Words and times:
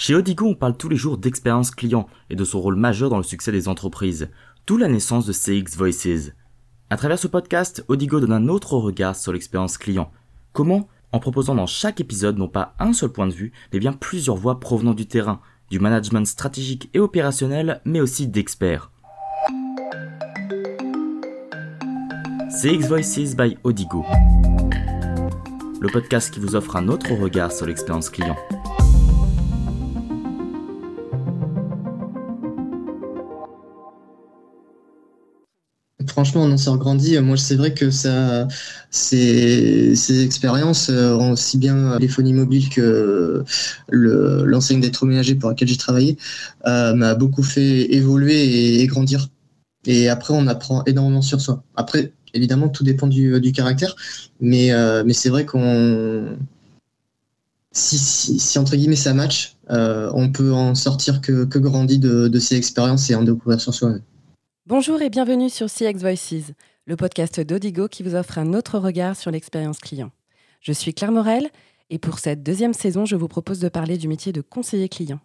Chez 0.00 0.14
Odigo, 0.14 0.46
on 0.46 0.54
parle 0.54 0.76
tous 0.76 0.88
les 0.88 0.94
jours 0.94 1.18
d'expérience 1.18 1.72
client 1.72 2.06
et 2.30 2.36
de 2.36 2.44
son 2.44 2.60
rôle 2.60 2.76
majeur 2.76 3.10
dans 3.10 3.16
le 3.16 3.24
succès 3.24 3.50
des 3.50 3.66
entreprises, 3.66 4.30
d'où 4.64 4.76
la 4.76 4.86
naissance 4.86 5.26
de 5.26 5.32
CX 5.32 5.76
Voices. 5.76 6.30
À 6.88 6.96
travers 6.96 7.18
ce 7.18 7.26
podcast, 7.26 7.84
Odigo 7.88 8.20
donne 8.20 8.32
un 8.32 8.46
autre 8.46 8.74
regard 8.74 9.16
sur 9.16 9.32
l'expérience 9.32 9.76
client. 9.76 10.12
Comment? 10.52 10.86
En 11.10 11.18
proposant 11.18 11.56
dans 11.56 11.66
chaque 11.66 12.00
épisode 12.00 12.38
non 12.38 12.46
pas 12.46 12.76
un 12.78 12.92
seul 12.92 13.08
point 13.08 13.26
de 13.26 13.32
vue, 13.32 13.50
mais 13.72 13.80
bien 13.80 13.92
plusieurs 13.92 14.36
voix 14.36 14.60
provenant 14.60 14.94
du 14.94 15.06
terrain, 15.06 15.40
du 15.68 15.80
management 15.80 16.28
stratégique 16.28 16.90
et 16.94 17.00
opérationnel, 17.00 17.80
mais 17.84 18.00
aussi 18.00 18.28
d'experts. 18.28 18.92
CX 22.50 22.86
Voices 22.86 23.34
by 23.36 23.58
Odigo. 23.64 24.04
Le 25.80 25.88
podcast 25.92 26.32
qui 26.32 26.38
vous 26.38 26.54
offre 26.54 26.76
un 26.76 26.86
autre 26.86 27.12
regard 27.14 27.50
sur 27.50 27.66
l'expérience 27.66 28.10
client. 28.10 28.36
Franchement, 36.18 36.42
on 36.42 36.50
en 36.50 36.56
sort 36.56 36.78
grandi. 36.78 37.16
Moi, 37.20 37.36
c'est 37.36 37.54
vrai 37.54 37.74
que 37.74 37.92
ça, 37.92 38.48
ces, 38.90 39.94
ces 39.94 40.24
expériences 40.24 40.90
euh, 40.90 41.14
aussi 41.14 41.58
bien 41.58 41.92
téléphonie 41.96 42.32
mobile 42.32 42.68
que 42.70 43.44
l'enseigne 43.88 44.80
d'électroménager 44.80 45.36
pour 45.36 45.48
laquelle 45.48 45.68
j'ai 45.68 45.76
travaillé 45.76 46.18
euh, 46.66 46.92
m'a 46.92 47.14
beaucoup 47.14 47.44
fait 47.44 47.94
évoluer 47.94 48.80
et, 48.80 48.86
grandir. 48.88 49.28
Et 49.86 50.08
après, 50.08 50.34
on 50.34 50.48
apprend 50.48 50.82
énormément 50.86 51.22
sur 51.22 51.40
soi. 51.40 51.62
Après, 51.76 52.12
évidemment, 52.34 52.68
tout 52.68 52.82
dépend 52.82 53.06
du, 53.06 53.52
caractère, 53.52 53.94
mais, 54.40 54.72
euh, 54.72 55.04
mais 55.06 55.12
c'est 55.12 55.28
vrai 55.28 55.46
qu'on 55.46 56.36
si, 57.70 57.96
si, 57.96 58.58
entre 58.58 58.74
guillemets 58.74 58.96
ça 58.96 59.14
match, 59.14 59.56
on 59.68 60.32
peut 60.32 60.52
en 60.52 60.74
sortir 60.74 61.20
que, 61.20 61.44
que 61.44 61.60
grandi 61.60 62.00
de, 62.00 62.26
de 62.26 62.38
ces 62.40 62.56
expériences 62.56 63.08
et 63.08 63.14
en 63.14 63.22
découvrir 63.22 63.60
sur 63.60 63.72
soi. 63.72 63.98
Bonjour 64.68 65.00
et 65.00 65.08
bienvenue 65.08 65.48
sur 65.48 65.68
CX 65.68 65.94
Voices, 65.94 66.52
le 66.84 66.94
podcast 66.94 67.40
d'Odigo 67.40 67.88
qui 67.88 68.02
vous 68.02 68.14
offre 68.14 68.36
un 68.36 68.52
autre 68.52 68.78
regard 68.78 69.16
sur 69.16 69.30
l'expérience 69.30 69.78
client. 69.78 70.10
Je 70.60 70.74
suis 70.74 70.92
Claire 70.92 71.10
Morel 71.10 71.48
et 71.88 71.98
pour 71.98 72.18
cette 72.18 72.42
deuxième 72.42 72.74
saison, 72.74 73.06
je 73.06 73.16
vous 73.16 73.28
propose 73.28 73.60
de 73.60 73.70
parler 73.70 73.96
du 73.96 74.08
métier 74.08 74.30
de 74.30 74.42
conseiller 74.42 74.90
client. 74.90 75.20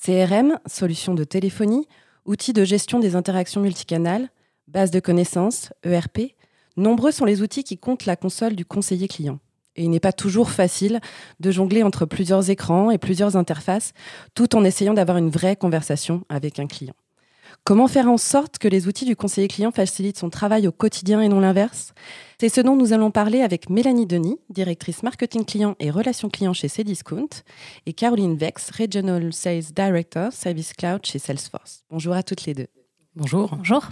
CRM, 0.00 0.60
solution 0.66 1.14
de 1.14 1.24
téléphonie, 1.24 1.88
outils 2.26 2.52
de 2.52 2.62
gestion 2.62 3.00
des 3.00 3.16
interactions 3.16 3.60
multicanales, 3.60 4.28
base 4.68 4.92
de 4.92 5.00
connaissances, 5.00 5.72
ERP, 5.82 6.36
nombreux 6.76 7.10
sont 7.10 7.24
les 7.24 7.42
outils 7.42 7.64
qui 7.64 7.76
comptent 7.76 8.06
la 8.06 8.14
console 8.14 8.54
du 8.54 8.64
conseiller 8.64 9.08
client. 9.08 9.40
Et 9.74 9.82
il 9.82 9.90
n'est 9.90 9.98
pas 9.98 10.12
toujours 10.12 10.50
facile 10.50 11.00
de 11.40 11.50
jongler 11.50 11.82
entre 11.82 12.06
plusieurs 12.06 12.48
écrans 12.50 12.92
et 12.92 12.98
plusieurs 12.98 13.36
interfaces, 13.36 13.94
tout 14.32 14.54
en 14.54 14.62
essayant 14.62 14.94
d'avoir 14.94 15.18
une 15.18 15.30
vraie 15.30 15.56
conversation 15.56 16.24
avec 16.28 16.60
un 16.60 16.68
client. 16.68 16.94
Comment 17.66 17.88
faire 17.88 18.10
en 18.10 18.18
sorte 18.18 18.58
que 18.58 18.68
les 18.68 18.88
outils 18.88 19.06
du 19.06 19.16
conseiller 19.16 19.48
client 19.48 19.70
facilitent 19.70 20.18
son 20.18 20.28
travail 20.28 20.68
au 20.68 20.72
quotidien 20.72 21.22
et 21.22 21.28
non 21.28 21.40
l'inverse? 21.40 21.94
C'est 22.38 22.50
ce 22.50 22.60
dont 22.60 22.76
nous 22.76 22.92
allons 22.92 23.10
parler 23.10 23.40
avec 23.40 23.70
Mélanie 23.70 24.04
Denis, 24.04 24.38
directrice 24.50 25.02
marketing 25.02 25.46
client 25.46 25.74
et 25.80 25.90
relations 25.90 26.28
clients 26.28 26.52
chez 26.52 26.68
Cdiscount, 26.68 27.30
et 27.86 27.94
Caroline 27.94 28.36
Vex, 28.36 28.70
Regional 28.70 29.32
Sales 29.32 29.72
Director 29.74 30.30
Service 30.30 30.74
Cloud 30.74 31.06
chez 31.06 31.18
Salesforce. 31.18 31.84
Bonjour 31.88 32.12
à 32.12 32.22
toutes 32.22 32.44
les 32.44 32.52
deux. 32.52 32.66
Bonjour. 33.16 33.56
Bonjour. 33.56 33.88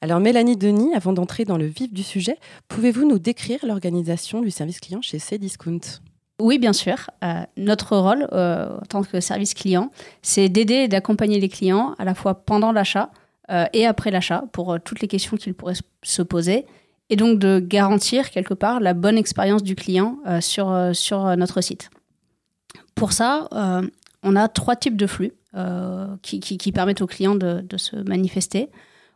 Alors 0.00 0.18
Mélanie 0.18 0.56
Denis, 0.56 0.92
avant 0.92 1.12
d'entrer 1.12 1.44
dans 1.44 1.58
le 1.58 1.66
vif 1.66 1.92
du 1.92 2.02
sujet, 2.02 2.36
pouvez-vous 2.66 3.06
nous 3.06 3.20
décrire 3.20 3.64
l'organisation 3.64 4.42
du 4.42 4.50
service 4.50 4.80
client 4.80 5.02
chez 5.02 5.20
Cdiscount? 5.20 6.00
Oui, 6.42 6.58
bien 6.58 6.72
sûr. 6.72 7.10
Euh, 7.22 7.42
notre 7.56 7.96
rôle 7.96 8.28
euh, 8.32 8.76
en 8.76 8.84
tant 8.86 9.02
que 9.02 9.20
service 9.20 9.54
client, 9.54 9.90
c'est 10.22 10.48
d'aider 10.48 10.74
et 10.74 10.88
d'accompagner 10.88 11.38
les 11.40 11.48
clients 11.48 11.94
à 11.98 12.04
la 12.04 12.14
fois 12.14 12.34
pendant 12.34 12.72
l'achat 12.72 13.10
euh, 13.50 13.64
et 13.72 13.86
après 13.86 14.10
l'achat 14.10 14.44
pour 14.52 14.78
toutes 14.84 15.00
les 15.00 15.08
questions 15.08 15.36
qu'ils 15.36 15.54
pourraient 15.54 15.80
se 16.02 16.22
poser 16.22 16.66
et 17.10 17.16
donc 17.16 17.38
de 17.38 17.60
garantir 17.60 18.30
quelque 18.30 18.54
part 18.54 18.80
la 18.80 18.92
bonne 18.94 19.16
expérience 19.16 19.62
du 19.62 19.76
client 19.76 20.18
sur, 20.40 20.66
notre 21.36 21.60
site. 21.60 21.90
Pour 22.94 23.12
ça, 23.12 23.48
on 24.22 24.36
a 24.36 24.48
trois 24.48 24.76
types 24.76 24.96
de 24.96 25.06
flux 25.06 25.32
qui, 26.22 26.72
permettent 26.72 27.02
aux 27.02 27.06
clients 27.06 27.34
de, 27.34 27.60
de 27.60 27.76
se 27.76 27.96
manifester. 27.96 28.70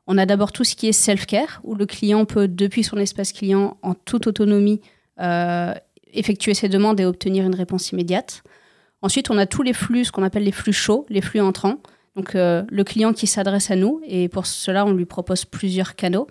On 0.07 0.19
a 0.19 0.27
d'abord 0.27 0.53
tout 0.53 0.65
ce 0.65 0.77
qui 0.77 0.89
est 0.89 0.93
self-care, 0.93 1.61
où 1.65 1.75
le 1.75 1.87
client 1.87 2.27
peut, 2.27 2.49
depuis 2.49 2.85
son 2.85 2.99
espace 2.99 3.33
client, 3.33 3.79
en 3.83 3.95
toute 3.95 4.27
autonomie, 4.27 4.83
effectuer 6.19 6.55
ses 6.55 6.69
demandes 6.69 7.01
et 7.01 7.05
obtenir 7.05 7.45
une 7.45 7.55
réponse 7.55 7.91
immédiate. 7.93 8.43
Ensuite, 9.03 9.31
on 9.31 9.39
a 9.39 9.47
tous 9.47 9.63
les 9.63 9.73
flux, 9.73 10.05
ce 10.05 10.13
qu'on 10.13 10.23
appelle 10.23 10.45
les 10.45 10.53
flux 10.53 10.73
chauds, 10.73 11.07
les 11.09 11.21
flux 11.21 11.41
entrants. 11.41 11.79
Donc, 12.17 12.35
euh, 12.35 12.65
le 12.71 12.83
client 12.83 13.13
qui 13.13 13.27
s'adresse 13.27 13.71
à 13.71 13.77
nous, 13.77 14.01
et 14.07 14.29
pour 14.29 14.47
cela, 14.47 14.87
on 14.87 14.93
lui 14.93 15.05
propose 15.05 15.45
plusieurs 15.45 15.95
canaux. 15.95 16.27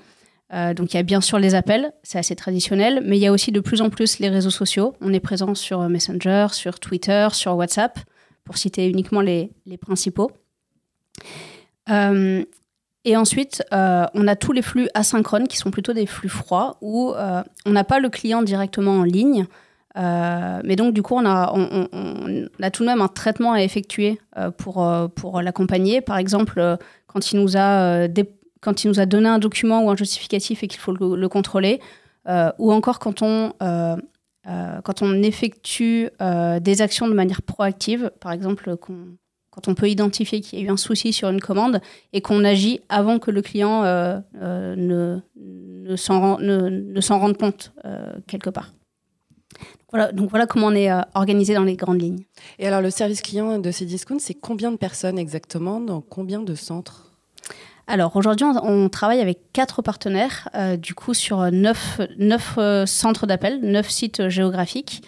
Euh, 0.54 0.74
donc, 0.74 0.94
il 0.94 0.98
y 0.98 1.00
a 1.00 1.04
bien 1.04 1.22
sûr 1.22 1.38
les 1.38 1.54
appels, 1.54 1.94
c'est 2.04 2.18
assez 2.18 2.36
traditionnel, 2.36 3.02
mais 3.06 3.18
il 3.18 3.22
y 3.22 3.28
a 3.28 3.32
aussi 3.32 3.52
de 3.52 3.60
plus 3.60 3.82
en 3.82 3.90
plus 3.90 4.20
les 4.20 4.30
réseaux 4.30 4.50
sociaux. 4.50 4.96
On 5.00 5.14
est 5.14 5.20
présent 5.20 5.54
sur 5.54 5.88
Messenger, 5.88 6.48
sur 6.52 6.80
Twitter, 6.80 7.28
sur 7.34 7.56
WhatsApp, 7.56 8.00
pour 8.44 8.58
citer 8.58 8.90
uniquement 8.90 9.22
les, 9.22 9.52
principaux. 9.80 10.32
Euh, 11.92 12.44
et 13.04 13.16
ensuite, 13.16 13.64
on 13.72 14.28
a 14.28 14.36
tous 14.36 14.52
les 14.52 14.64
flux 14.64 14.90
asynchrones 14.96 15.48
qui 15.48 15.58
sont 15.58 15.70
plutôt 15.70 15.94
des 15.94 16.08
flux 16.08 16.30
froids 16.30 16.78
où 16.82 17.14
on 17.14 17.72
n'a 17.72 17.84
pas 17.84 18.00
le 18.00 18.10
client 18.10 18.42
directement 18.42 19.00
en 19.00 19.04
ligne, 19.04 19.46
euh, 19.98 20.62
mais 20.64 20.76
donc, 20.76 20.94
du 20.94 21.02
coup, 21.02 21.16
on 21.16 21.26
a, 21.26 21.48
tout 22.72 22.84
de 22.84 22.88
même 22.88 23.02
un 23.02 23.08
traitement 23.08 23.54
à 23.54 23.62
effectuer 23.62 24.20
euh, 24.38 24.52
pour, 24.52 24.86
euh, 24.86 25.08
pour 25.08 25.42
l'accompagner. 25.42 26.02
Par 26.02 26.18
exemple, 26.18 26.78
quand 27.08 27.32
il, 27.32 27.40
nous 27.40 27.58
a 27.58 28.08
donné 29.06 29.30
un 29.30 29.40
document 29.40 29.84
ou 29.84 29.90
un 29.90 29.96
justificatif 29.96 30.64
et 30.64 30.68
qu'il 30.68 30.80
faut 30.80 30.94
le, 30.94 31.30
contrôler, 31.30 31.80
ou 32.58 32.72
encore 32.74 33.00
quand 33.00 33.22
on, 33.22 33.54
effectue 35.24 36.10
des 36.62 36.82
actions 36.82 37.08
de 37.08 37.14
manière 37.14 37.42
proactive, 37.42 38.12
par 38.20 38.34
exemple, 38.34 38.76
quand 38.78 39.68
on 39.70 39.76
peut 39.76 39.90
identifier 39.90 40.42
qu'il 40.42 40.60
y 40.60 40.62
a 40.62 40.66
eu 40.66 40.70
un 40.70 40.78
souci 40.78 41.14
sur 41.14 41.30
une 41.30 41.40
commande 41.40 41.80
et 42.12 42.22
qu'on 42.22 42.44
agit 42.44 42.82
avant 42.90 43.20
que 43.20 43.32
le 43.32 43.42
client 43.42 43.84
ne 44.34 45.22
s'en 45.96 46.20
rende 47.20 47.38
compte 47.38 47.74
quelque 48.28 48.50
part. 48.50 48.75
Voilà, 49.96 50.12
donc 50.12 50.30
voilà 50.30 50.46
comment 50.46 50.68
on 50.68 50.76
est 50.76 50.92
euh, 50.92 51.00
organisé 51.14 51.54
dans 51.54 51.64
les 51.64 51.78
grandes 51.78 52.02
lignes. 52.02 52.26
Et 52.60 52.68
alors 52.68 52.82
le 52.82 52.90
service 52.90 53.22
client 53.22 53.60
de 53.60 53.72
Cdiscount, 53.72 54.20
c'est 54.20 54.34
combien 54.34 54.70
de 54.74 54.76
personnes 54.76 55.18
exactement 55.18 55.80
dans 55.80 56.02
combien 56.02 56.42
de 56.42 56.54
centres? 56.54 57.14
Alors 57.88 58.14
aujourd'hui, 58.18 58.46
on, 58.46 58.90
travaille 58.90 59.22
avec 59.22 59.54
quatre 59.54 59.82
partenaires, 59.82 60.50
euh, 60.54 60.76
du 60.76 60.96
coup 60.96 61.14
sur 61.14 61.50
neuf, 61.50 62.02
neuf 62.18 62.56
euh, 62.58 62.86
centres 62.86 63.26
d'appel, 63.26 63.62
neuf 63.62 63.88
sites 63.90 64.28
géographiques. 64.28 65.02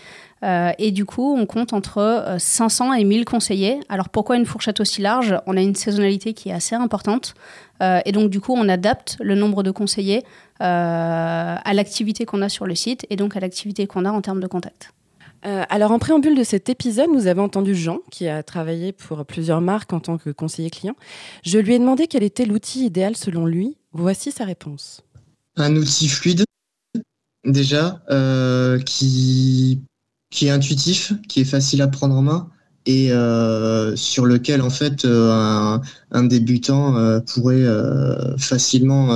Et 0.43 0.91
du 0.91 1.05
coup, 1.05 1.35
on 1.35 1.45
compte 1.45 1.73
entre 1.73 2.35
500 2.37 2.93
et 2.93 3.03
1000 3.03 3.25
conseillers. 3.25 3.79
Alors 3.89 4.09
pourquoi 4.09 4.37
une 4.37 4.45
fourchette 4.45 4.79
aussi 4.79 5.01
large? 5.01 5.35
On 5.47 5.57
a 5.57 5.61
une 5.61 5.75
saisonnalité 5.75 6.33
qui 6.33 6.49
est 6.49 6.53
assez 6.53 6.75
importante. 6.75 7.33
et 7.81 8.11
donc 8.11 8.29
du 8.29 8.39
coup, 8.39 8.53
on 8.55 8.69
adapte 8.69 9.17
le 9.19 9.35
nombre 9.35 9.63
de 9.63 9.71
conseillers 9.71 10.23
euh, 10.59 11.55
à 11.63 11.73
l'activité 11.75 12.25
qu'on 12.25 12.41
a 12.41 12.49
sur 12.49 12.65
le 12.65 12.73
site 12.73 13.05
et 13.11 13.15
donc 13.15 13.35
à 13.35 13.39
l'activité 13.39 13.85
qu'on 13.85 14.05
a 14.05 14.11
en 14.11 14.21
termes 14.21 14.39
de 14.39 14.47
contact. 14.47 14.91
Euh, 15.45 15.63
alors 15.69 15.91
en 15.91 15.99
préambule 15.99 16.35
de 16.35 16.43
cet 16.43 16.67
épisode, 16.67 17.11
nous 17.13 17.27
avons 17.27 17.43
entendu 17.43 17.75
Jean, 17.75 17.99
qui 18.09 18.27
a 18.27 18.41
travaillé 18.41 18.91
pour 18.91 19.23
plusieurs 19.23 19.61
marques 19.61 19.93
en 19.93 19.99
tant 19.99 20.17
que 20.17 20.31
conseiller 20.31 20.71
client. 20.71 20.95
Je 21.43 21.59
lui 21.59 21.75
ai 21.75 21.79
demandé 21.79 22.07
quel 22.07 22.23
était 22.23 22.45
l'outil 22.45 22.85
idéal 22.85 23.15
selon 23.15 23.45
lui. 23.45 23.77
Voici 23.91 24.31
sa 24.31 24.45
réponse. 24.45 25.03
Un 25.57 25.75
outil 25.75 26.09
fluide, 26.09 26.43
déjà, 27.45 28.01
euh, 28.09 28.79
qui, 28.79 29.83
qui 30.29 30.47
est 30.47 30.51
intuitif, 30.51 31.13
qui 31.27 31.41
est 31.41 31.45
facile 31.45 31.81
à 31.81 31.87
prendre 31.87 32.15
en 32.15 32.21
main, 32.21 32.49
et 32.87 33.11
euh, 33.11 33.95
sur 33.97 34.25
lequel 34.25 34.61
en 34.61 34.69
fait 34.69 35.03
euh, 35.03 35.77
un, 36.11 36.23
débutant 36.23 36.97
euh, 36.97 37.19
pourrait 37.19 37.65
facilement 38.37 39.11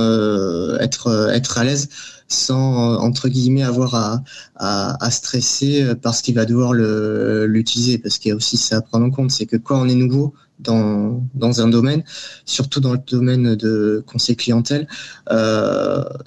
être 0.78 1.30
être 1.32 1.58
à 1.58 1.64
l'aise 1.64 1.88
sans 2.28 2.96
entre 2.98 3.28
guillemets 3.28 3.62
avoir 3.62 3.94
à, 3.94 4.22
à, 4.56 5.10
stresser 5.10 5.94
parce 6.00 6.22
qu'il 6.22 6.34
va 6.34 6.44
devoir 6.44 6.72
l'utiliser. 6.74 7.98
Parce 7.98 8.18
qu'il 8.18 8.28
y 8.28 8.32
a 8.32 8.36
aussi 8.36 8.56
ça 8.56 8.76
à 8.76 8.80
prendre 8.82 9.06
en 9.06 9.10
compte 9.10 9.30
c'est 9.30 9.46
que 9.46 9.56
quand 9.56 9.80
on 9.80 9.88
est 9.88 9.94
nouveau 9.94 10.34
dans, 10.60 11.22
dans 11.34 11.60
un 11.60 11.68
domaine, 11.68 12.04
surtout 12.44 12.80
dans 12.80 12.92
le 12.92 13.00
domaine 13.06 13.56
de 13.56 14.04
conseil 14.06 14.36
clientèle, 14.36 14.86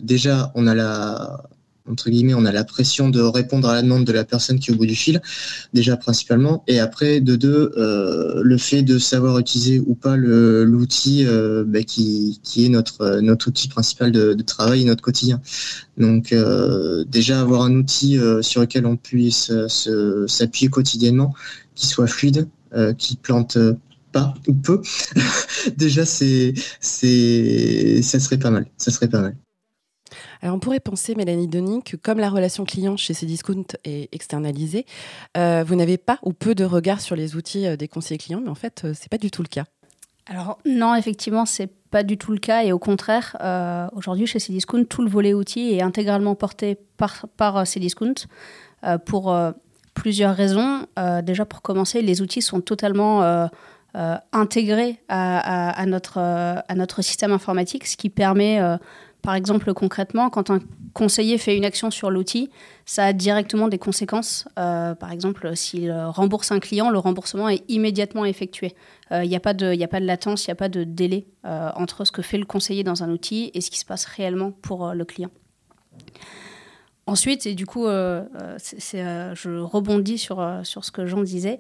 déjà 0.02 0.52
on 0.56 0.68
a 0.68 0.76
la, 0.76 1.44
entre 1.90 2.10
guillemets, 2.10 2.34
on 2.34 2.46
a 2.46 2.52
la 2.52 2.64
pression 2.64 3.10
de 3.10 3.22
répondre 3.22 3.70
à 3.70 3.74
la 3.74 3.82
demande 3.82 4.06
de 4.06 4.12
la 4.12 4.24
personne 4.24 4.60
qui 4.60 4.72
est 4.72 4.74
au 4.74 4.78
bout 4.78 4.86
du 4.86 4.96
fil, 4.96 5.22
déjà 5.74 5.98
principalement, 5.98 6.64
et 6.68 6.80
après 6.80 7.22
de 7.22 7.36
deux, 7.36 7.72
euh, 7.78 8.42
le 8.44 8.58
fait 8.58 8.82
de 8.82 8.98
savoir 8.98 9.38
utiliser 9.38 9.80
ou 9.80 9.94
pas 9.94 10.18
l'outil 10.18 11.26
euh, 11.26 11.64
bah, 11.66 11.84
qui, 11.84 12.40
est 12.58 12.70
notre 12.70 13.48
outil 13.48 13.68
principal 13.68 14.12
de, 14.12 14.34
travail 14.46 14.82
et 14.84 14.86
notre 14.86 15.02
quotidien. 15.02 15.42
Donc 15.98 16.32
euh, 16.34 17.04
déjà 17.06 17.42
avoir 17.42 17.64
un 17.64 17.76
outil 17.76 18.20
sur 18.42 18.62
lequel 18.62 18.86
on 18.86 18.96
puisse 18.98 19.52
s'appuyer 20.28 20.70
quotidiennement, 20.70 21.34
qui 21.76 21.88
soit 21.88 22.08
fluide, 22.08 22.48
qui 22.98 23.16
plante 23.16 23.58
pas 24.12 24.34
ou 24.48 24.54
peu, 24.54 24.82
déjà 25.78 26.06
c'est 26.06 26.54
ça 26.80 28.20
serait 28.20 28.40
pas 28.40 28.52
mal. 28.52 28.66
Ça 28.78 28.92
serait 28.92 29.10
pas 29.10 29.22
mal. 29.22 29.36
Alors 30.46 30.58
on 30.58 30.60
pourrait 30.60 30.80
penser, 30.80 31.16
Mélanie 31.16 31.48
Denis, 31.48 31.82
que 31.82 31.98
comme 31.98 32.20
la 32.20 32.30
relation 32.30 32.66
client 32.66 32.98
chez 32.98 33.16
Cdiscount 33.16 33.66
est 33.84 34.14
externalisée, 34.14 34.86
euh, 35.38 35.64
vous 35.66 35.74
n'avez 35.74 35.98
pas 35.98 36.20
ou 36.22 36.34
peu 36.34 36.54
de 36.54 36.64
regard 36.64 37.02
sur 37.02 37.16
les 37.16 37.36
outils 37.36 37.66
euh, 37.66 37.76
des 37.76 37.88
conseillers 37.88 38.20
clients, 38.20 38.42
mais 38.44 38.52
en 38.52 38.56
fait, 38.56 38.82
ce 38.84 38.88
euh, 38.90 38.94
c'est 38.94 39.10
pas 39.10 39.18
du 39.18 39.32
tout 39.32 39.42
le 39.42 39.48
cas. 39.48 39.64
Alors 40.28 40.60
non, 40.64 40.94
effectivement, 40.94 41.48
c'est 41.48 41.72
pas 41.90 42.04
du 42.04 42.20
tout 42.20 42.32
le 42.32 42.38
cas 42.38 42.64
et 42.64 42.72
au 42.72 42.78
contraire, 42.78 43.36
aujourd'hui 43.96 44.28
chez 44.28 44.38
Cdiscount, 44.38 44.84
tout 44.86 45.02
le 45.02 45.10
volet 45.10 45.34
outils 45.34 45.74
est 45.74 45.82
intégralement 45.82 46.36
porté 46.36 46.78
par, 46.98 47.26
par 47.38 47.66
Cdiscount 47.66 48.28
pour 49.06 49.36
plusieurs 49.96 50.36
raisons. 50.36 50.88
déjà 51.24 51.46
pour 51.46 51.62
commencer, 51.62 52.02
les 52.02 52.22
outils 52.24 52.42
sont 52.42 52.60
totalement 52.60 53.50
intégrés 54.32 55.00
à, 55.10 55.70
à, 55.80 55.86
notre, 55.86 56.18
à 56.18 56.76
notre 56.76 57.04
système 57.04 57.32
informatique, 57.32 57.86
ce 57.86 57.96
qui 57.96 58.10
permet 58.10 58.60
par 59.26 59.34
exemple, 59.34 59.74
concrètement, 59.74 60.30
quand 60.30 60.52
un 60.52 60.60
conseiller 60.94 61.40
fait 61.40 61.58
une 61.58 61.66
action 61.66 61.90
sur 61.90 62.12
l'outil, 62.12 62.52
ça 62.86 63.06
a 63.06 63.14
directement 63.14 63.68
des 63.68 63.80
conséquences. 63.80 64.48
Euh, 64.60 64.94
par 64.94 65.12
exemple, 65.12 65.56
s'il 65.56 65.92
rembourse 65.92 66.52
un 66.52 66.60
client, 66.60 66.92
le 66.92 67.00
remboursement 67.00 67.50
est 67.50 67.64
immédiatement 67.68 68.24
effectué. 68.24 68.76
Il 69.10 69.16
euh, 69.16 69.26
n'y 69.26 69.36
a, 69.36 69.40
pas 69.40 69.56
de, 69.56 69.82
a 69.84 69.88
pas 69.88 70.00
de 70.00 70.06
latence, 70.06 70.46
il 70.46 70.50
n'y 70.50 70.54
a 70.54 70.56
pas 70.56 70.70
de 70.70 70.84
délai 70.84 71.26
euh, 71.44 71.72
entre 71.76 72.06
ce 72.06 72.12
que 72.12 72.22
fait 72.22 72.38
le 72.38 72.46
conseiller 72.46 72.84
dans 72.84 73.02
un 73.02 73.10
outil 73.10 73.50
et 73.56 73.62
ce 73.62 73.72
qui 73.72 73.80
se 73.80 73.86
passe 73.86 74.06
réellement 74.06 74.52
pour 74.52 74.94
le 74.94 75.06
client. 75.06 75.32
Ensuite, 77.08 77.48
et 77.48 77.56
du 77.56 77.66
coup, 77.66 77.86
je 77.86 79.60
rebondis 79.60 80.20
sur, 80.20 80.62
sur 80.64 80.86
ce 80.86 80.92
que 80.92 81.08
Jean 81.08 81.24
disait, 81.24 81.60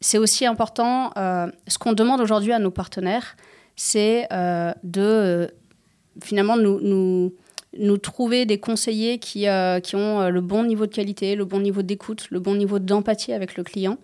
c'est 0.00 0.18
aussi 0.18 0.44
important, 0.44 1.10
ce 1.16 1.78
qu'on 1.78 1.94
demande 1.94 2.20
aujourd'hui 2.20 2.52
à 2.52 2.58
nos 2.58 2.70
partenaires, 2.70 3.36
c'est 3.76 4.28
de 4.82 5.50
finalement 6.20 6.56
nous, 6.56 7.98
trouver 7.98 8.46
des 8.46 8.58
conseillers 8.58 9.18
qui, 9.18 9.48
euh, 9.48 9.80
ont 9.94 10.20
euh, 10.20 10.28
le 10.28 10.40
bon 10.40 10.64
niveau 10.64 10.86
de 10.86 10.94
qualité, 10.94 11.34
le 11.36 11.44
bon 11.44 11.60
niveau 11.60 11.82
d'écoute, 11.82 12.26
le 12.30 12.40
bon 12.40 12.54
niveau 12.54 12.78
d'empathie 12.78 13.32
avec 13.32 13.56
le 13.56 13.64
client. 13.64 13.98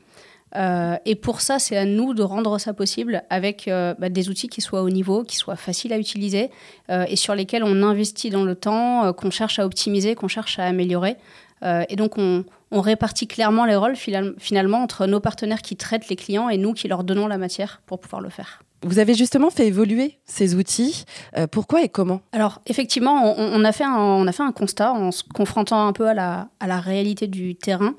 Euh, 0.56 0.96
et 1.05 1.14
pour 1.14 1.43
ça, 1.43 1.58
c'est 1.58 1.76
à 1.76 1.84
nous 1.84 2.14
de 2.14 2.22
rendre 2.22 2.58
ça 2.58 2.72
possible 2.72 3.22
avec 3.28 3.69
bah, 3.69 4.08
des 4.08 4.31
outils 4.31 4.49
qui 4.49 4.62
soient 4.62 4.82
au 4.82 4.88
niveau, 4.88 5.22
qui 5.22 5.37
soient 5.37 5.56
faciles 5.56 5.93
à 5.93 5.99
utiliser 5.99 6.50
et 6.88 7.16
sur 7.16 7.34
lesquels 7.34 7.62
on 7.62 7.82
investit 7.82 8.31
dans 8.31 8.44
le 8.44 8.55
temps, 8.55 9.12
qu'on 9.12 9.31
cherche 9.31 9.58
à 9.58 9.66
optimiser, 9.66 10.14
qu'on 10.14 10.28
cherche 10.28 10.58
à 10.58 10.64
améliorer. 10.64 11.16
et 11.62 11.96
donc, 11.96 12.16
on, 12.16 12.46
on, 12.70 12.81
répartit 12.81 13.26
clairement 13.26 13.66
les 13.66 13.76
rôles 13.76 13.96
finalement 13.96 14.82
entre 14.82 15.06
nos 15.06 15.20
partenaires 15.20 15.60
qui 15.60 15.76
traitent 15.76 16.08
les 16.08 16.16
clients 16.16 16.49
et 16.49 16.56
nous 16.56 16.72
qui 16.72 16.88
leur 16.88 17.05
donnons 17.05 17.26
la 17.26 17.37
matière 17.37 17.82
pour 17.84 18.00
pouvoir 18.00 18.22
le 18.22 18.31
faire. 18.31 18.62
Vous 18.83 19.01
avez 19.01 19.15
justement 19.15 19.51
fait 19.51 19.67
évoluer 19.67 20.19
ces 20.25 20.55
outils. 20.55 21.05
Euh, 21.37 21.47
pourquoi 21.49 21.83
et 21.83 21.89
comment? 21.89 22.21
Alors, 22.33 22.61
effectivement, 22.67 23.35
on, 23.37 23.65
a 23.65 23.73
fait 23.73 23.85
un, 23.85 23.97
on 23.97 24.27
a 24.27 24.33
fait 24.33 24.45
un 24.45 24.53
constat 24.53 24.93
en 24.93 25.11
se 25.11 25.25
confrontant 25.35 25.87
un 25.87 25.93
peu 25.93 26.07
à 26.07 26.15
la, 26.15 26.49
à 26.61 26.69
la 26.69 26.79
réalité 26.79 27.27
du 27.27 27.57
terrain. 27.57 27.95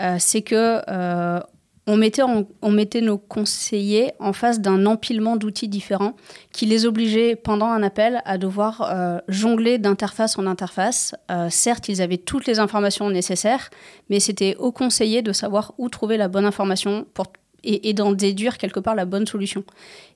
Euh, 0.00 0.16
c'est 0.20 0.42
que 0.42 0.82
euh, 0.88 1.40
on, 1.88 1.96
mettait 1.96 2.22
on 2.22 2.70
mettait 2.70 3.00
nos 3.00 3.18
conseillers 3.18 4.12
en 4.20 4.32
face 4.32 4.60
d'un 4.60 4.86
empilement 4.86 5.34
d'outils 5.34 5.66
différents 5.66 6.14
qui 6.52 6.64
les 6.64 6.86
obligeait 6.86 7.34
pendant 7.34 7.66
un 7.66 7.82
appel 7.82 8.22
à 8.24 8.38
devoir 8.38 9.20
jongler 9.26 9.78
d'interface 9.78 10.38
en 10.38 10.46
interface. 10.46 11.16
certes, 11.48 11.88
ils 11.88 12.00
avaient 12.00 12.18
toutes 12.18 12.46
les 12.46 12.60
informations 12.60 13.10
nécessaires, 13.10 13.70
mais 14.10 14.20
c'était 14.20 14.54
au 14.56 14.70
conseiller 14.70 15.22
de 15.22 15.32
savoir 15.32 15.74
où 15.78 15.88
trouver 15.88 16.16
la 16.16 16.28
bonne 16.28 16.44
information 16.44 17.04
pour 17.14 17.26
et, 17.64 17.92
d'en 17.94 18.12
déduire 18.12 18.58
quelque 18.58 18.80
part 18.80 18.94
la 18.94 19.04
bonne 19.04 19.26
solution. 19.26 19.64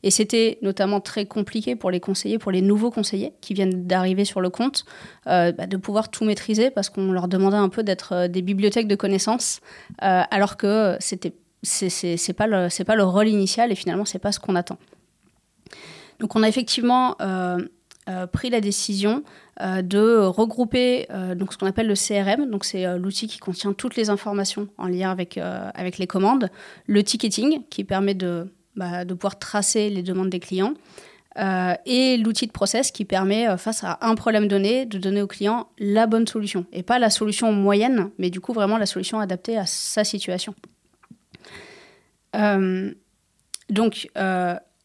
Et 0.02 0.11
c'était 0.11 0.58
notamment 0.62 1.00
très 1.00 1.26
compliqué 1.26 1.76
pour 1.76 1.91
les 1.91 2.00
conseillers, 2.00 2.38
pour 2.38 2.52
les 2.52 2.62
nouveaux 2.62 2.91
conseillers 2.91 3.32
qui 3.41 3.55
viennent 3.55 3.87
d'arriver 3.87 4.25
sur 4.25 4.41
le 4.41 4.50
compte, 4.50 4.85
euh, 5.26 5.52
bah, 5.52 5.67
de 5.67 5.76
pouvoir 5.76 6.11
tout 6.11 6.25
maîtriser 6.25 6.70
parce 6.70 6.91
qu'on 6.91 7.12
leur 7.12 7.29
demandait 7.29 7.56
un 7.56 7.69
peu 7.69 7.82
d'être 7.82 8.12
euh, 8.12 8.29
des 8.29 8.43
bibliothèques 8.43 8.88
de 8.88 8.96
connaissances, 8.96 9.61
euh, 10.02 10.23
alors 10.31 10.56
que 10.56 10.96
c'était 11.00 11.35
c'est 11.62 12.35
pas 12.37 12.46
le 12.46 12.69
c'est 12.69 12.85
pas 12.85 12.94
le 12.94 13.05
rôle 13.05 13.26
initial 13.26 13.73
et 13.73 13.75
finalement 13.75 14.05
c'est 14.05 14.19
pas 14.19 14.32
ce 14.32 14.38
qu'on 14.38 14.55
attend. 14.55 14.76
Donc 16.20 16.37
on 16.37 16.43
a 16.43 16.49
effectivement 16.49 17.17
pris 18.33 18.51
la 18.51 18.61
décision 18.61 19.23
euh, 19.61 19.83
de 19.83 20.19
regrouper 20.19 21.06
euh, 21.11 21.37
donc 21.37 21.53
ce 21.53 21.59
qu'on 21.59 21.67
appelle 21.67 21.87
le 21.87 21.95
CRM, 21.95 22.51
donc 22.51 22.65
c'est 22.65 22.85
euh, 22.87 22.99
l'outil 22.99 23.29
qui 23.29 23.39
contient 23.39 23.73
toutes 23.73 23.95
les 23.95 24.11
informations 24.11 24.67
en 24.79 24.89
lien 24.89 25.12
avec, 25.12 25.39
avec 25.39 25.99
les 25.99 26.09
commandes, 26.09 26.51
le 26.87 27.03
ticketing 27.05 27.62
qui 27.71 27.85
permet 27.85 28.15
de, 28.15 28.53
bah, 28.75 29.05
de 29.05 29.15
pouvoir 29.15 29.39
tracer 29.39 29.91
les 29.91 30.03
demandes 30.03 30.31
des 30.31 30.41
clients, 30.41 30.75
et 31.85 32.17
l'outil 32.17 32.47
de 32.47 32.53
process 32.53 32.93
qui 32.93 33.05
permet, 33.05 33.59
face 33.59 33.83
à 33.83 33.99
un 34.03 34.15
problème 34.15 34.47
donné, 34.47 34.87
de 34.87 34.99
donner 34.99 35.21
au 35.21 35.27
client 35.27 35.67
la 35.79 36.06
bonne 36.06 36.29
solution. 36.29 36.65
Et 36.73 36.85
pas 36.85 37.01
la 37.01 37.11
solution 37.11 37.51
moyenne, 37.51 38.11
mais 38.19 38.31
du 38.31 38.41
coup 38.41 38.53
vraiment 38.53 38.79
la 38.79 38.87
solution 38.87 39.19
adaptée 39.19 39.59
à 39.59 39.67
sa 39.67 40.05
situation. 40.05 40.55
donc, 43.69 44.09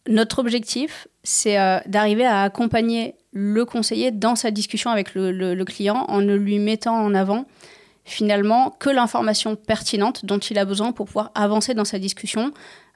notre 0.07 0.39
objectif, 0.39 1.07
c'est 1.23 1.57
d'arriver 1.87 2.25
à 2.25 2.43
accompagner 2.43 3.15
le 3.31 3.65
conseiller 3.65 4.11
dans 4.11 4.35
sa 4.35 4.51
discussion 4.51 4.89
avec 4.89 5.13
le, 5.13 5.63
client 5.63 6.05
en 6.07 6.21
ne 6.21 6.35
lui 6.35 6.59
mettant 6.59 6.95
en 6.95 7.13
avant 7.13 7.45
finalement 8.05 8.71
que 8.79 8.89
l'information 8.89 9.55
pertinente 9.55 10.25
dont 10.25 10.39
il 10.39 10.57
a 10.57 10.65
besoin 10.65 10.91
pour 10.91 11.05
pouvoir 11.05 11.31
avancer 11.35 11.75
dans 11.75 11.85
sa 11.85 11.99
discussion. 11.99 12.51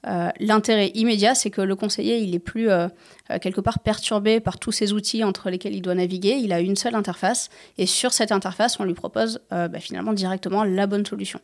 Euh, 0.08 0.30
l'intérêt 0.40 0.92
immédiat, 0.96 1.36
c'est 1.36 1.52
que 1.52 1.62
le 1.62 1.76
conseiller, 1.76 2.18
il 2.18 2.34
est 2.36 2.40
plus 2.40 2.70
euh, 2.70 2.88
euh, 3.30 3.40
quelque 3.40 3.62
part 3.62 3.80
perturbé 3.80 4.40
par 4.40 4.58
tous 4.58 4.72
ces 4.72 4.92
outils 4.92 5.24
entre 5.24 5.50
lesquels 5.50 5.76
il 5.76 5.82
doit 5.82 5.96
naviguer. 5.96 6.32
Il 6.32 6.52
a 6.52 6.60
une 6.60 6.76
seule 6.76 6.96
interface 6.96 7.50
et 7.78 7.86
sur 7.86 8.12
cette 8.12 8.32
interface, 8.32 8.80
on 8.80 8.84
lui 8.84 8.96
propose 8.96 9.40
bah, 9.50 9.70
finalement 9.80 10.14
directement 10.14 10.64
la 10.64 10.88
bonne 10.88 11.06
solution. 11.06 11.40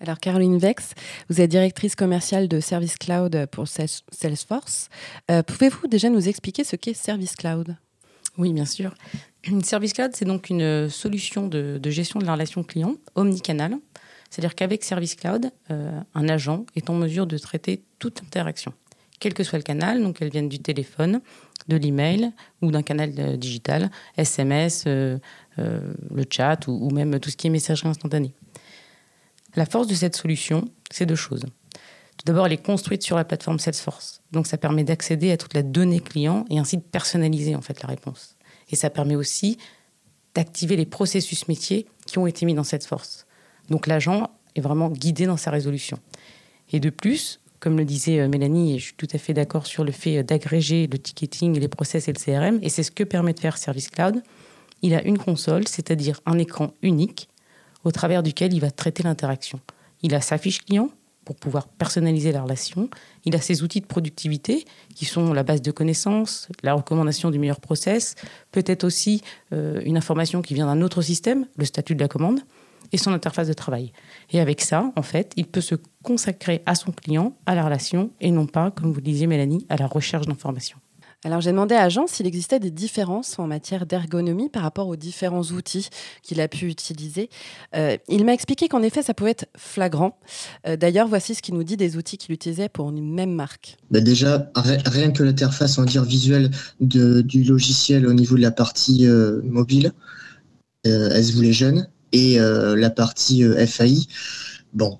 Alors 0.00 0.18
Caroline 0.18 0.58
Vex, 0.58 0.92
vous 1.30 1.40
êtes 1.40 1.50
directrice 1.50 1.94
commerciale 1.94 2.48
de 2.48 2.60
Service 2.60 2.96
Cloud 2.96 3.46
pour 3.50 3.66
Salesforce. 3.66 4.88
Pouvez-vous 5.46 5.86
déjà 5.86 6.10
nous 6.10 6.28
expliquer 6.28 6.64
ce 6.64 6.76
qu'est 6.76 6.94
Service 6.94 7.34
Cloud? 7.34 7.76
Oui, 8.38 8.52
bien 8.52 8.66
sûr. 8.66 8.94
Service 9.62 9.92
Cloud, 9.92 10.10
c'est 10.14 10.24
donc 10.24 10.50
une 10.50 10.88
solution 10.88 11.48
de, 11.48 11.80
gestion 11.84 12.20
de 12.20 12.26
la 12.26 12.34
relation 12.34 12.62
client 12.62 12.94
omnicanal. 13.14 13.76
C'est-à-dire 14.30 14.54
qu'avec 14.54 14.84
Service 14.84 15.14
Cloud, 15.14 15.50
euh, 15.70 16.00
un 16.14 16.28
agent 16.28 16.66
est 16.74 16.90
en 16.90 16.94
mesure 16.94 17.26
de 17.26 17.38
traiter 17.38 17.82
toute 17.98 18.22
interaction, 18.22 18.72
quel 19.20 19.34
que 19.34 19.44
soit 19.44 19.58
le 19.58 19.62
canal, 19.62 20.02
donc 20.02 20.18
qu'elle 20.18 20.30
vienne 20.30 20.48
du 20.48 20.58
téléphone, 20.58 21.20
de 21.68 21.76
l'email 21.76 22.32
ou 22.60 22.70
d'un 22.70 22.82
canal 22.82 23.12
euh, 23.18 23.36
digital, 23.36 23.90
SMS, 24.16 24.84
euh, 24.86 25.18
le 25.56 26.24
chat 26.28 26.66
ou, 26.66 26.90
même 26.90 27.18
tout 27.20 27.30
ce 27.30 27.36
qui 27.36 27.46
est 27.46 27.50
messagerie 27.50 27.88
instantanée. 27.88 28.34
La 29.56 29.64
force 29.64 29.86
de 29.86 29.94
cette 29.94 30.14
solution, 30.14 30.68
c'est 30.90 31.06
deux 31.06 31.16
choses. 31.16 31.44
Tout 32.18 32.24
d'abord, 32.26 32.46
elle 32.46 32.52
est 32.52 32.62
construite 32.62 33.02
sur 33.02 33.16
la 33.16 33.24
plateforme 33.24 33.58
Salesforce. 33.58 34.22
Donc, 34.30 34.46
ça 34.46 34.58
permet 34.58 34.84
d'accéder 34.84 35.32
à 35.32 35.38
toute 35.38 35.54
la 35.54 35.62
donnée 35.62 36.00
client 36.00 36.44
et 36.50 36.58
ainsi 36.58 36.76
de 36.76 36.82
personnaliser 36.82 37.56
en 37.56 37.62
fait 37.62 37.82
la 37.82 37.88
réponse. 37.88 38.36
Et 38.70 38.76
ça 38.76 38.90
permet 38.90 39.16
aussi 39.16 39.56
d'activer 40.34 40.76
les 40.76 40.84
processus 40.84 41.48
métiers 41.48 41.86
qui 42.06 42.18
ont 42.18 42.26
été 42.26 42.44
mis 42.44 42.52
dans 42.52 42.64
Salesforce. 42.64 43.26
Donc, 43.70 43.86
l'agent 43.86 44.30
est 44.54 44.60
vraiment 44.60 44.90
guidé 44.90 45.24
dans 45.24 45.38
sa 45.38 45.50
résolution. 45.50 45.98
Et 46.72 46.80
de 46.80 46.90
plus, 46.90 47.40
comme 47.58 47.78
le 47.78 47.86
disait 47.86 48.20
euh, 48.20 48.28
Mélanie, 48.28 48.74
et 48.74 48.78
je 48.78 48.84
suis 48.86 48.94
tout 48.94 49.08
à 49.12 49.18
fait 49.18 49.32
d'accord 49.32 49.66
sur 49.66 49.84
le 49.84 49.92
fait 49.92 50.18
euh, 50.18 50.22
d'agréger 50.22 50.86
le 50.86 50.98
ticketing, 50.98 51.58
les 51.58 51.68
process 51.68 52.08
et 52.08 52.12
le 52.12 52.18
CRM, 52.18 52.58
et 52.62 52.68
c'est 52.68 52.82
ce 52.82 52.90
que 52.90 53.04
permet 53.04 53.32
de 53.32 53.40
faire 53.40 53.56
Service 53.56 53.88
Cloud. 53.88 54.22
Il 54.82 54.94
a 54.94 55.02
une 55.02 55.16
console, 55.16 55.66
c'est-à-dire 55.66 56.20
un 56.26 56.38
écran 56.38 56.74
unique 56.82 57.28
au 57.86 57.92
travers 57.92 58.22
duquel 58.22 58.52
il 58.52 58.60
va 58.60 58.70
traiter 58.70 59.04
l'interaction. 59.04 59.60
Il 60.02 60.14
a 60.14 60.20
sa 60.20 60.38
fiche 60.38 60.64
client, 60.64 60.90
pour 61.24 61.36
pouvoir 61.36 61.66
personnaliser 61.66 62.30
la 62.32 62.42
relation. 62.42 62.88
Il 63.24 63.34
a 63.34 63.40
ses 63.40 63.64
outils 63.64 63.80
de 63.80 63.86
productivité 63.86 64.64
qui 64.94 65.04
sont 65.04 65.32
la 65.32 65.42
base 65.42 65.60
de 65.60 65.72
connaissances, 65.72 66.48
la 66.62 66.72
recommandation 66.72 67.30
du 67.30 67.38
meilleur 67.40 67.60
process, 67.60 68.14
peut-être 68.52 68.84
aussi 68.84 69.22
euh, 69.52 69.80
une 69.84 69.96
information 69.96 70.40
qui 70.40 70.54
vient 70.54 70.66
d'un 70.66 70.82
autre 70.82 71.02
système, 71.02 71.46
le 71.56 71.64
statut 71.64 71.96
de 71.96 72.00
la 72.00 72.06
commande, 72.06 72.40
et 72.92 72.96
son 72.96 73.12
interface 73.12 73.48
de 73.48 73.52
travail. 73.52 73.92
Et 74.30 74.38
avec 74.38 74.60
ça, 74.60 74.92
en 74.94 75.02
fait, 75.02 75.32
il 75.36 75.46
peut 75.46 75.60
se 75.60 75.74
consacrer 76.04 76.62
à 76.64 76.76
son 76.76 76.92
client, 76.92 77.36
à 77.44 77.56
la 77.56 77.64
relation, 77.64 78.10
et 78.20 78.30
non 78.30 78.46
pas, 78.46 78.70
comme 78.70 78.90
vous 78.90 79.00
le 79.00 79.02
disiez 79.02 79.26
Mélanie, 79.26 79.66
à 79.68 79.76
la 79.76 79.88
recherche 79.88 80.26
d'informations. 80.26 80.78
Alors 81.24 81.40
j'ai 81.40 81.50
demandé 81.50 81.74
à 81.74 81.88
Jean 81.88 82.06
s'il 82.06 82.26
existait 82.26 82.60
des 82.60 82.70
différences 82.70 83.38
en 83.38 83.46
matière 83.46 83.86
d'ergonomie 83.86 84.48
par 84.48 84.62
rapport 84.62 84.86
aux 84.86 84.96
différents 84.96 85.42
outils 85.42 85.88
qu'il 86.22 86.40
a 86.40 86.48
pu 86.48 86.66
utiliser. 86.66 87.30
Euh, 87.74 87.96
il 88.08 88.24
m'a 88.24 88.32
expliqué 88.32 88.68
qu'en 88.68 88.82
effet 88.82 89.02
ça 89.02 89.14
pouvait 89.14 89.30
être 89.30 89.46
flagrant. 89.56 90.18
Euh, 90.66 90.76
d'ailleurs 90.76 91.08
voici 91.08 91.34
ce 91.34 91.42
qu'il 91.42 91.54
nous 91.54 91.64
dit 91.64 91.76
des 91.76 91.96
outils 91.96 92.18
qu'il 92.18 92.34
utilisait 92.34 92.68
pour 92.68 92.90
une 92.90 93.14
même 93.14 93.32
marque. 93.32 93.76
Bah 93.90 94.00
déjà 94.00 94.50
rien 94.54 95.10
que 95.10 95.22
l'interface 95.22 95.78
en 95.78 95.84
dire 95.84 96.04
visuelle 96.04 96.50
du 96.80 97.44
logiciel 97.44 98.06
au 98.06 98.12
niveau 98.12 98.36
de 98.36 98.42
la 98.42 98.50
partie 98.50 99.06
euh, 99.06 99.40
mobile, 99.42 99.92
elle 100.84 101.24
se 101.24 101.32
voulait 101.32 101.52
jeune 101.52 101.88
et 102.12 102.38
la 102.38 102.90
partie 102.90 103.42
FAI 103.66 104.06
bon, 104.76 104.98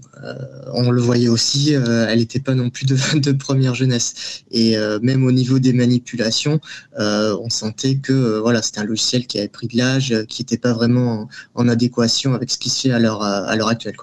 on 0.72 0.90
le 0.90 1.00
voyait 1.00 1.28
aussi, 1.28 1.72
elle 1.72 2.18
n'était 2.18 2.40
pas 2.40 2.54
non 2.54 2.70
plus 2.70 2.86
de, 2.86 3.32
première 3.38 3.74
jeunesse. 3.74 4.42
Et 4.50 4.76
même 5.02 5.24
au 5.24 5.32
niveau 5.32 5.58
des 5.58 5.72
manipulations, 5.72 6.60
on 6.98 7.48
sentait 7.50 7.96
que 7.96 8.38
voilà, 8.38 8.62
c'était 8.62 8.80
un 8.80 8.84
logiciel 8.84 9.26
qui 9.26 9.38
avait 9.38 9.48
pris 9.48 9.68
de 9.68 9.76
l'âge, 9.76 10.14
qui 10.28 10.42
n'était 10.42 10.58
pas 10.58 10.72
vraiment 10.72 11.28
en, 11.54 11.68
adéquation 11.68 12.34
avec 12.34 12.50
ce 12.50 12.58
qui 12.58 12.70
se 12.70 12.88
fait 12.88 12.90
à 12.90 12.98
l'heure 12.98 13.22
actuelle. 13.68 13.96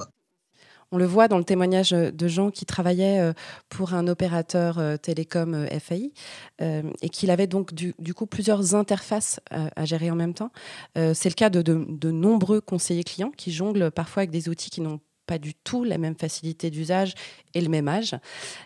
On 0.91 0.99
le 0.99 1.05
voit 1.05 1.27
dans 1.27 1.39
le 1.39 1.43
témoignage 1.43 1.89
de 1.89 2.27
gens 2.27 2.51
qui 2.51 2.67
travaillaient 2.67 3.33
pour 3.67 3.95
un 3.95 4.07
opérateur 4.07 4.79
télécom 5.01 5.65
FAI 5.79 6.11
et 6.59 7.09
qu'il 7.09 7.31
avait 7.31 7.47
donc 7.47 7.73
du, 7.73 8.13
coup 8.13 8.27
plusieurs 8.27 8.75
interfaces 8.75 9.39
à, 9.49 9.85
gérer 9.85 10.11
en 10.11 10.15
même 10.15 10.35
temps. 10.35 10.51
C'est 10.95 11.29
le 11.29 11.33
cas 11.33 11.49
de, 11.49 12.11
nombreux 12.11 12.61
conseillers 12.61 13.03
clients 13.03 13.31
qui 13.35 13.51
jonglent 13.51 13.89
parfois 13.89 14.21
avec 14.21 14.29
des 14.29 14.49
outils 14.49 14.69
qui 14.69 14.81
n'ont 14.81 14.99
pas 15.25 15.37
du 15.37 15.53
tout 15.53 15.83
la 15.83 15.97
même 15.97 16.15
facilité 16.15 16.69
d'usage 16.69 17.13
et 17.53 17.61
le 17.61 17.69
même 17.69 17.87
âge. 17.87 18.15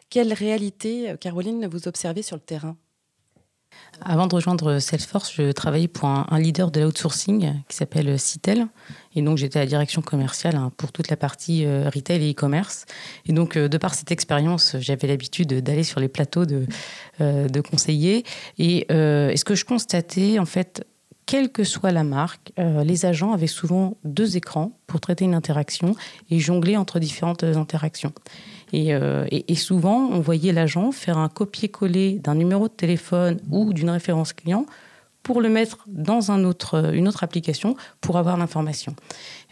Quelle 0.09 0.33
réalité, 0.33 1.13
Caroline, 1.19 1.67
vous 1.67 1.87
observez 1.87 2.21
sur 2.21 2.35
le 2.35 2.41
terrain? 2.41 2.77
Avant 4.01 4.27
de 4.27 4.35
rejoindre 4.35 4.77
Salesforce, 4.79 5.33
je 5.33 5.51
travaillais 5.51 5.87
pour 5.87 6.07
un, 6.07 6.39
leader 6.39 6.69
de 6.69 6.81
l'outsourcing 6.81 7.53
qui 7.67 7.75
s'appelle 7.75 8.19
Citel. 8.19 8.67
Et 9.15 9.21
donc, 9.23 9.37
j'étais 9.37 9.57
à 9.57 9.63
la 9.63 9.67
direction 9.67 10.01
commerciale 10.01 10.55
hein, 10.55 10.71
pour 10.77 10.91
toute 10.91 11.09
la 11.09 11.17
partie 11.17 11.65
euh, 11.65 11.89
retail 11.89 12.23
et 12.23 12.31
e-commerce. 12.31 12.85
Et 13.25 13.33
donc, 13.33 13.57
euh, 13.57 13.67
de 13.67 13.77
par 13.77 13.95
cette 13.95 14.11
expérience, 14.11 14.75
j'avais 14.79 15.07
l'habitude 15.07 15.61
d'aller 15.61 15.83
sur 15.83 15.99
les 15.99 16.09
plateaux 16.09 16.45
de, 16.45 16.67
euh, 17.21 17.47
de 17.47 17.61
conseillers. 17.61 18.23
Et, 18.59 18.85
et, 18.89 19.37
ce 19.37 19.43
que 19.43 19.55
je 19.55 19.65
constatais, 19.65 20.37
en 20.37 20.45
fait, 20.45 20.85
quelle 21.27 21.51
que 21.51 21.63
soit 21.63 21.91
la 21.91 22.03
marque, 22.03 22.51
les 22.57 23.05
agents 23.05 23.33
avaient 23.33 23.45
souvent 23.45 23.97
deux 24.03 24.37
écrans 24.37 24.71
pour 24.87 24.99
traiter 25.01 25.25
une 25.25 25.35
interaction 25.35 25.93
et 26.31 26.39
jongler 26.39 26.77
entre 26.77 26.99
différentes 26.99 27.43
interactions. 27.43 28.13
Euh, 28.73 29.25
et, 29.31 29.55
souvent, 29.55 30.09
on 30.11 30.19
voyait 30.19 30.51
l'agent 30.51 30.91
faire 30.91 31.17
un 31.17 31.29
copier-coller 31.29 32.19
d'un 32.19 32.35
numéro 32.35 32.67
de 32.67 32.73
téléphone 32.73 33.39
ou 33.49 33.73
d'une 33.73 33.89
référence 33.89 34.33
client 34.33 34.65
pour 35.23 35.41
le 35.41 35.49
mettre 35.49 35.79
dans 35.87 36.31
une 36.31 36.45
autre 36.45 37.23
application 37.23 37.75
pour 37.99 38.17
avoir 38.17 38.37
l'information. 38.37 38.95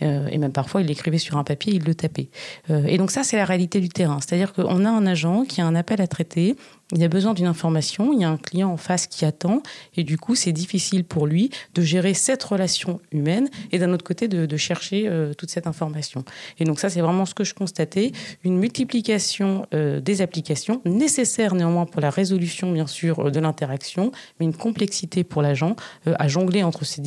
Euh, 0.02 0.28
et 0.28 0.38
même 0.38 0.54
parfois, 0.54 0.82
il 0.82 0.88
l'écrivait 0.88 1.18
sur 1.18 1.38
un 1.38 1.44
papier, 1.44 1.74
il 1.74 1.84
le 1.84 1.96
tapait. 1.96 2.30
Euh, 2.70 2.86
et 2.86 2.98
donc 2.98 3.12
ça, 3.12 3.24
c'est 3.24 3.36
la 3.36 3.46
réalité 3.46 3.82
du 3.82 3.90
terrain. 3.90 4.20
C'est-à-dire 4.22 4.54
qu'on 4.54 4.86
a 4.86 4.90
un 4.90 5.06
agent 5.06 5.44
qui 5.44 5.60
a 5.60 5.66
un 5.66 5.76
appel 5.76 6.00
à 6.00 6.08
traiter, 6.08 6.56
il 6.92 7.04
a 7.04 7.08
besoin 7.08 7.34
d'une 7.34 7.48
information, 7.48 8.14
il 8.14 8.22
y 8.22 8.24
a 8.24 8.30
un 8.30 8.38
client 8.38 8.70
en 8.70 8.78
face 8.78 9.08
qui 9.08 9.26
attend, 9.26 9.64
et 9.96 10.04
du 10.04 10.20
coup, 10.20 10.36
c'est 10.36 10.52
difficile 10.52 11.04
pour 11.04 11.26
lui 11.26 11.50
de 11.74 11.82
gérer 11.82 12.14
cette 12.14 12.44
relation 12.44 13.02
humaine 13.12 13.50
et 13.72 13.80
d'un 13.80 13.92
autre 13.92 14.04
côté 14.04 14.28
de, 14.28 14.58
chercher 14.58 15.08
euh, 15.08 15.34
toute 15.34 15.50
cette 15.50 15.68
information. 15.68 16.24
Et 16.60 16.64
donc 16.64 16.80
ça, 16.80 16.90
c'est 16.90 17.02
vraiment 17.02 17.26
ce 17.26 17.34
que 17.34 17.44
je 17.44 17.54
constatais, 17.54 18.12
une 18.44 18.58
multiplication 18.58 19.66
euh, 19.74 20.00
des 20.00 20.22
applications, 20.22 20.82
nécessaire 20.86 21.56
néanmoins 21.56 21.86
pour 21.86 22.02
la 22.02 22.10
résolution, 22.10 22.72
bien 22.72 22.88
sûr, 22.88 23.20
euh, 23.20 23.32
de 23.32 23.40
l'interaction, 23.40 24.12
mais 24.40 24.46
une 24.46 24.56
complexité 24.56 25.24
pour 25.24 25.42
l'agent 25.42 25.76
à 26.06 26.28
jongler 26.28 26.64
entre 26.64 26.86
ces 26.86 27.02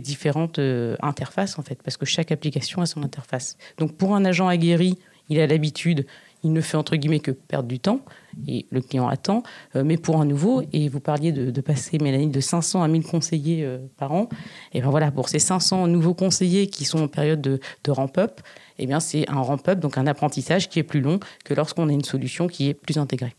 différentes 0.00 0.60
interfaces, 1.02 1.58
en 1.58 1.62
fait, 1.62 1.82
parce 1.82 1.96
que 1.96 2.06
chaque 2.06 2.30
application 2.32 2.82
a 2.82 2.86
son 2.86 3.02
interface. 3.02 3.56
Donc 3.78 3.96
pour 3.96 4.14
un 4.14 4.24
agent 4.24 4.48
aguerri, 4.48 4.96
il 5.28 5.40
a 5.40 5.46
l'habitude 5.46 6.06
il 6.42 6.52
ne 6.52 6.60
fait 6.60 6.76
entre 6.76 6.96
guillemets 6.96 7.20
que 7.20 7.30
perdre 7.30 7.68
du 7.68 7.78
temps 7.78 8.00
et 8.46 8.66
le 8.70 8.80
client 8.80 9.08
attend. 9.08 9.42
Euh, 9.76 9.82
mais 9.84 9.96
pour 9.96 10.20
un 10.20 10.24
nouveau, 10.24 10.62
et 10.72 10.88
vous 10.88 11.00
parliez 11.00 11.32
de, 11.32 11.60
passer, 11.60 11.98
Mélanie, 11.98 12.28
de 12.28 12.40
500 12.40 12.82
à 12.82 12.88
1000 12.88 13.02
conseillers 13.04 13.64
euh, 13.64 13.78
par 13.96 14.12
an, 14.12 14.28
et 14.72 14.80
ben 14.80 14.90
voilà, 14.90 15.10
pour 15.10 15.28
ces 15.28 15.38
500 15.38 15.86
nouveaux 15.88 16.14
conseillers 16.14 16.68
qui 16.68 16.84
sont 16.84 17.02
en 17.02 17.08
période 17.08 17.40
de, 17.40 17.60
de 17.84 17.90
ramp-up, 17.90 18.40
eh 18.78 18.86
bien 18.86 19.00
c'est 19.00 19.28
un 19.28 19.40
ramp-up, 19.40 19.78
donc 19.78 19.98
un 19.98 20.06
apprentissage 20.06 20.68
qui 20.68 20.78
est 20.78 20.84
plus 20.84 21.00
long 21.00 21.20
que 21.44 21.54
lorsqu'on 21.54 21.88
a 21.88 21.92
une 21.92 22.04
solution 22.04 22.46
qui 22.46 22.68
est 22.68 22.74
plus 22.74 22.98
intégrée. 22.98 23.34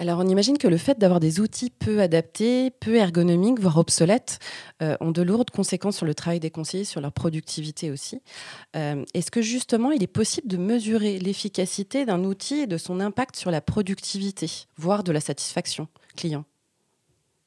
Alors 0.00 0.18
on 0.18 0.26
imagine 0.26 0.56
que 0.56 0.66
le 0.66 0.78
fait 0.78 0.98
d'avoir 0.98 1.20
des 1.20 1.40
outils 1.40 1.68
peu 1.68 2.00
adaptés, 2.00 2.70
peu 2.70 2.96
ergonomiques, 2.96 3.60
voire 3.60 3.76
obsolètes, 3.76 4.38
euh, 4.80 4.96
ont 5.00 5.10
de 5.10 5.20
lourdes 5.20 5.50
conséquences 5.50 5.98
sur 5.98 6.06
le 6.06 6.14
travail 6.14 6.40
des 6.40 6.50
conseillers, 6.50 6.84
sur 6.84 7.02
leur 7.02 7.12
productivité 7.12 7.90
aussi. 7.90 8.22
Euh, 8.76 9.04
est-ce 9.12 9.30
que 9.30 9.42
justement 9.42 9.90
il 9.90 10.02
est 10.02 10.06
possible 10.06 10.48
de 10.48 10.56
mesurer 10.56 11.18
l'efficacité 11.18 12.06
d'un 12.06 12.24
outil 12.24 12.60
et 12.60 12.66
de 12.66 12.78
son 12.78 12.98
impact 12.98 13.36
sur 13.36 13.50
la 13.50 13.60
productivité, 13.60 14.50
voire 14.78 15.04
de 15.04 15.12
la 15.12 15.20
satisfaction 15.20 15.86
client? 16.16 16.46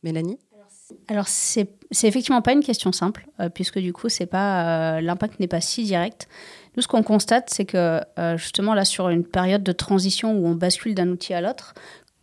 Mélanie? 0.04 0.38
Alors 1.08 1.28
c'est 1.28 1.68
effectivement 2.04 2.44
pas 2.44 2.52
une 2.52 2.64
question 2.64 2.92
simple 2.92 3.26
euh, 3.40 3.50
puisque 3.50 3.80
du 3.80 3.94
coup 3.94 4.10
c'est 4.10 4.28
pas 4.28 5.02
l'impact 5.02 5.40
n'est 5.40 5.48
pas 5.48 5.62
si 5.62 5.86
direct. 5.86 6.28
Nous 6.76 6.84
ce 6.84 6.88
qu'on 6.88 7.02
constate 7.02 7.50
c'est 7.50 7.66
que 7.66 8.00
justement 8.36 8.76
là 8.76 8.86
sur 8.86 9.10
une 9.10 9.24
période 9.24 9.64
de 9.64 9.72
transition 9.72 10.38
où 10.38 10.46
on 10.46 10.54
bascule 10.54 10.94
d'un 10.94 11.10
outil 11.10 11.34
à 11.34 11.42
l'autre, 11.42 11.74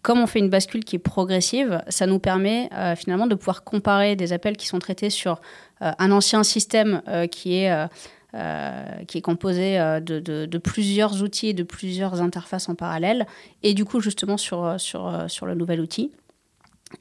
comme 0.03 0.21
on 0.21 0.27
fait 0.27 0.39
une 0.39 0.49
bascule 0.49 0.85
qui 0.85 0.97
est 0.97 1.01
progressive, 1.01 1.83
ça 1.89 2.07
nous 2.07 2.19
permet 2.19 2.71
euh, 2.73 2.97
finalement 2.97 3.27
de 3.27 3.35
pouvoir 3.35 3.65
comparer 3.65 4.17
des 4.17 4.33
appels 4.33 4.57
qui 4.57 4.67
sont 4.67 4.79
traités 4.79 5.11
sur 5.11 5.41
euh, 5.83 5.93
un 5.99 6.11
ancien 6.11 6.43
système 6.43 7.03
euh, 7.09 7.27
qui 7.27 7.57
est 7.57 7.89
qui 9.09 9.19
est 9.19 9.23
composé 9.23 9.77
de, 10.01 10.59
plusieurs 10.59 11.21
outils 11.21 11.49
et 11.49 11.53
de 11.53 11.65
plusieurs 11.65 12.23
interfaces 12.23 12.69
en 12.69 12.77
parallèle, 12.77 13.27
et 13.65 13.75
du 13.75 13.85
coup 13.85 14.01
justement 14.01 14.37
sur, 14.37 14.79
sur, 14.79 15.25
sur 15.27 15.47
le 15.47 15.57
nouvel 15.57 15.81
outil. 15.81 16.13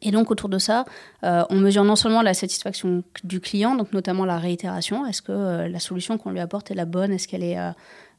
Et 0.01 0.09
donc 0.09 0.31
autour 0.31 0.49
de 0.49 0.57
ça, 0.57 0.85
on 1.21 1.53
mesure 1.53 1.83
non 1.83 1.95
seulement 1.95 2.23
la 2.23 2.33
satisfaction 2.33 3.03
du 3.23 3.41
client, 3.41 3.75
donc 3.75 3.93
notamment 3.93 4.25
la 4.25 4.39
réitération, 4.39 5.05
est-ce 5.05 5.21
que 5.21 5.67
la 5.67 5.79
solution 5.79 6.17
qu'on 6.17 6.31
lui 6.31 6.39
apporte 6.39 6.71
est 6.71 6.75
la 6.75 6.85
bonne, 6.85 7.11
est-ce 7.11 7.27
qu'elle 7.27 7.43
est, 7.43 7.59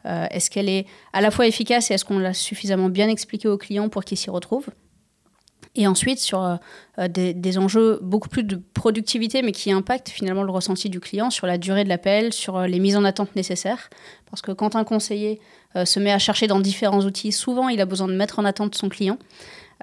euh, 0.06 0.26
est-ce 0.30 0.50
qu'elle 0.50 0.68
est 0.68 0.86
à 1.12 1.20
la 1.20 1.30
fois 1.30 1.46
efficace 1.46 1.90
et 1.90 1.94
est-ce 1.94 2.04
qu'on 2.04 2.18
l'a 2.18 2.34
suffisamment 2.34 2.88
bien 2.88 3.08
expliqué 3.08 3.48
au 3.48 3.58
client 3.58 3.88
pour 3.88 4.04
qu'il 4.04 4.18
s'y 4.18 4.30
retrouve 4.30 4.66
et 5.76 5.86
ensuite, 5.86 6.18
sur 6.18 6.42
euh, 6.42 6.56
euh, 6.98 7.06
des, 7.06 7.58
enjeux 7.58 8.00
beaucoup 8.02 8.28
plus 8.28 8.42
de 8.42 8.60
productivité, 8.74 9.40
mais 9.40 9.52
qui 9.52 9.70
impactent 9.70 10.08
finalement 10.08 10.42
le 10.42 10.50
ressenti 10.50 10.90
du 10.90 10.98
client 10.98 11.30
sur 11.30 11.46
la 11.46 11.58
durée 11.58 11.84
de 11.84 11.88
l'appel, 11.88 12.32
sur 12.32 12.62
les 12.62 12.80
mises 12.80 12.96
en 12.96 13.04
attente 13.04 13.36
nécessaires. 13.36 13.88
Parce 14.28 14.42
que 14.42 14.50
quand 14.50 14.74
un 14.74 14.82
conseiller 14.82 15.38
se 15.84 16.00
met 16.00 16.10
à 16.10 16.18
chercher 16.18 16.48
dans 16.48 16.58
différents 16.58 17.02
outils, 17.02 17.30
souvent 17.30 17.68
il 17.68 17.80
a 17.80 17.84
besoin 17.84 18.08
de 18.08 18.14
mettre 18.14 18.40
en 18.40 18.44
attente 18.44 18.74
son 18.74 18.88
client. 18.88 19.16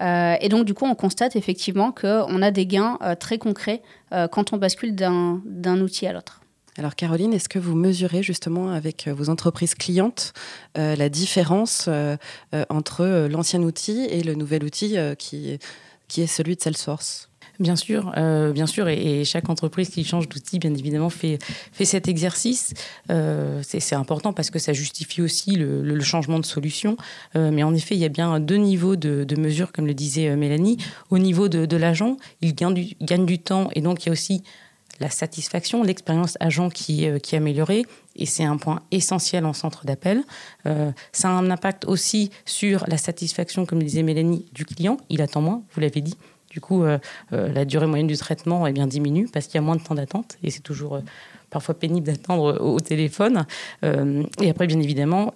et 0.01 0.49
donc, 0.49 0.65
du 0.65 0.73
coup, 0.73 0.85
on 0.85 0.95
constate 0.95 1.37
effectivement 1.37 1.93
qu'on 1.93 2.41
a 2.41 2.51
des 2.51 2.65
gains 2.65 2.97
très 3.19 3.37
concrets 3.37 3.81
quand 4.31 4.51
on 4.51 4.57
bascule 4.57 4.93
d'un 4.93 5.79
outil 5.79 6.05
à 6.05 6.11
l'autre. 6.11 6.36
Alors 6.77 6.95
Caroline, 6.95 7.33
est-ce 7.33 7.49
que 7.49 7.57
vous 7.57 7.75
mesurez 7.75 8.21
justement 8.21 8.69
avec 8.69 9.07
euh, 9.07 9.13
vos 9.13 9.29
entreprises 9.29 9.73
clientes 9.73 10.33
euh, 10.77 10.95
la 10.95 11.09
différence 11.09 11.85
euh, 11.87 12.15
entre 12.69 13.27
l'ancien 13.27 13.63
outil 13.63 14.05
et 14.11 14.21
le 14.21 14.35
nouvel 14.35 14.63
outil 14.63 14.95
qui, 15.17 15.57
qui 16.07 16.21
est 16.21 16.27
celui 16.27 16.55
de 16.55 16.61
Salesforce? 16.61 17.29
Bien 17.59 17.75
sûr, 17.75 18.13
bien 18.53 18.67
sûr, 18.67 18.87
et, 18.87 19.25
chaque 19.25 19.49
entreprise 19.49 19.89
qui 19.89 20.03
change 20.03 20.29
d'outil, 20.29 20.59
bien 20.59 20.71
évidemment, 20.75 21.09
fait, 21.09 21.39
fait 21.71 21.85
cet 21.85 22.07
exercice. 22.07 22.75
c'est 23.63 23.95
important 23.95 24.31
parce 24.31 24.51
que 24.51 24.59
ça 24.59 24.73
justifie 24.73 25.23
aussi 25.23 25.55
le, 25.55 25.99
changement 26.01 26.39
de 26.39 26.45
solution. 26.45 26.97
mais 27.33 27.63
en 27.63 27.73
effet, 27.73 27.95
il 27.95 27.99
y 27.99 28.05
a 28.05 28.09
bien 28.09 28.39
deux 28.39 28.57
niveaux 28.57 28.95
de, 28.95 29.35
mesure, 29.35 29.71
comme 29.71 29.87
le 29.87 29.95
disait 29.95 30.35
Mélanie. 30.35 30.77
Au 31.09 31.17
niveau 31.17 31.47
de, 31.47 31.65
de 31.65 31.77
l'agent, 31.77 32.17
il 32.41 32.53
gagne 32.53 32.75
du, 32.75 32.95
gagne 33.01 33.25
du 33.25 33.39
temps, 33.39 33.69
et 33.73 33.81
donc 33.81 34.05
il 34.05 34.07
y 34.07 34.09
a 34.09 34.13
aussi 34.13 34.43
la 34.99 35.09
satisfaction, 35.09 35.83
l'expérience 35.83 36.37
agent 36.39 36.69
qui, 36.69 37.07
euh, 37.07 37.19
qui 37.19 37.35
est 37.35 37.37
améliorée, 37.37 37.85
et 38.15 38.25
c'est 38.25 38.43
un 38.43 38.57
point 38.57 38.81
essentiel 38.91 39.45
en 39.45 39.53
centre 39.53 39.85
d'appel. 39.85 40.23
Euh, 40.65 40.91
ça 41.11 41.29
a 41.29 41.31
un 41.31 41.49
impact 41.51 41.85
aussi 41.85 42.31
sur 42.45 42.85
la 42.87 42.97
satisfaction, 42.97 43.65
comme 43.65 43.81
disait 43.81 44.03
Mélanie, 44.03 44.45
du 44.53 44.65
client. 44.65 44.97
Il 45.09 45.21
attend 45.21 45.41
moins, 45.41 45.63
vous 45.73 45.81
l'avez 45.81 46.01
dit. 46.01 46.17
Du 46.49 46.61
coup, 46.61 46.83
euh, 46.83 46.97
la 47.31 47.65
durée 47.65 47.85
moyenne 47.85 48.07
du 48.07 48.17
traitement 48.17 48.65
est 48.65 48.71
bien 48.71 48.87
diminue 48.87 49.27
parce 49.31 49.45
qu'il 49.45 49.55
y 49.55 49.57
a 49.57 49.61
moins 49.61 49.75
de 49.75 49.83
temps 49.83 49.93
d'attente 49.93 50.37
et 50.43 50.49
c'est 50.49 50.61
toujours 50.61 50.99
parfois 51.49 51.77
pénible 51.77 52.07
d'attendre 52.07 52.59
au, 52.61 52.79
téléphone. 52.79 53.45
et 53.83 54.49
après, 54.49 54.65
bien 54.65 54.79
évidemment, 54.79 55.33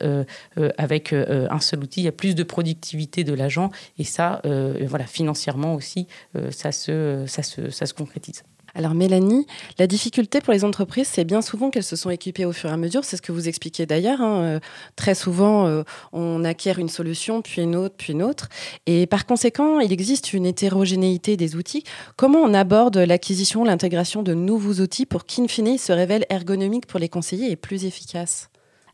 avec 0.77 1.13
un 1.13 1.59
seul 1.59 1.83
outil, 1.83 2.01
il 2.01 2.03
y 2.05 2.07
a 2.07 2.13
plus 2.13 2.33
de 2.33 2.43
productivité 2.43 3.23
de 3.23 3.33
l'agent 3.33 3.71
et 3.99 4.03
ça, 4.03 4.41
voilà, 4.43 5.05
financièrement 5.05 5.75
aussi, 5.75 6.07
ça, 6.49 6.71
se, 6.71 7.25
ça, 7.27 7.43
se, 7.43 7.69
ça 7.69 7.85
se 7.85 7.93
concrétise. 7.93 8.43
Alors 8.73 8.93
Mélanie, 8.93 9.45
la 9.79 9.87
difficulté 9.87 10.39
pour 10.39 10.53
les 10.53 10.63
entreprises, 10.63 11.07
c'est 11.07 11.25
bien 11.25 11.41
souvent 11.41 11.69
qu'elles 11.69 11.83
se 11.83 11.95
sont 11.95 12.09
équipées 12.09 12.45
au 12.45 12.51
fur 12.51 12.69
et 12.69 12.73
à 12.73 12.77
mesure. 12.77 13.03
C'est 13.03 13.17
ce 13.17 13.21
que 13.21 13.31
vous 13.31 13.47
expliquez 13.47 13.85
d'ailleurs. 13.85 14.21
Hein. 14.21 14.41
Euh, 14.41 14.59
très 14.95 15.15
souvent, 15.15 15.65
euh, 15.67 15.83
on 16.13 16.43
acquiert 16.43 16.79
une 16.79 16.89
solution, 16.89 17.41
puis 17.41 17.61
une 17.61 17.75
autre, 17.75 17.95
puis 17.97 18.13
une 18.13 18.23
autre. 18.23 18.49
Et 18.85 19.07
par 19.07 19.25
conséquent, 19.25 19.79
il 19.79 19.91
existe 19.91 20.33
une 20.33 20.45
hétérogénéité 20.45 21.37
des 21.37 21.55
outils. 21.55 21.83
Comment 22.15 22.39
on 22.39 22.53
aborde 22.53 22.97
l'acquisition, 22.97 23.63
l'intégration 23.63 24.23
de 24.23 24.33
nouveaux 24.33 24.81
outils 24.81 25.05
pour 25.05 25.25
qu'in 25.25 25.47
fine, 25.47 25.67
ils 25.67 25.79
se 25.79 25.91
révèlent 25.91 26.25
ergonomiques 26.29 26.85
pour 26.85 26.99
les 26.99 27.09
conseillers 27.09 27.51
et 27.51 27.55
plus 27.55 27.85
efficaces? 27.85 28.49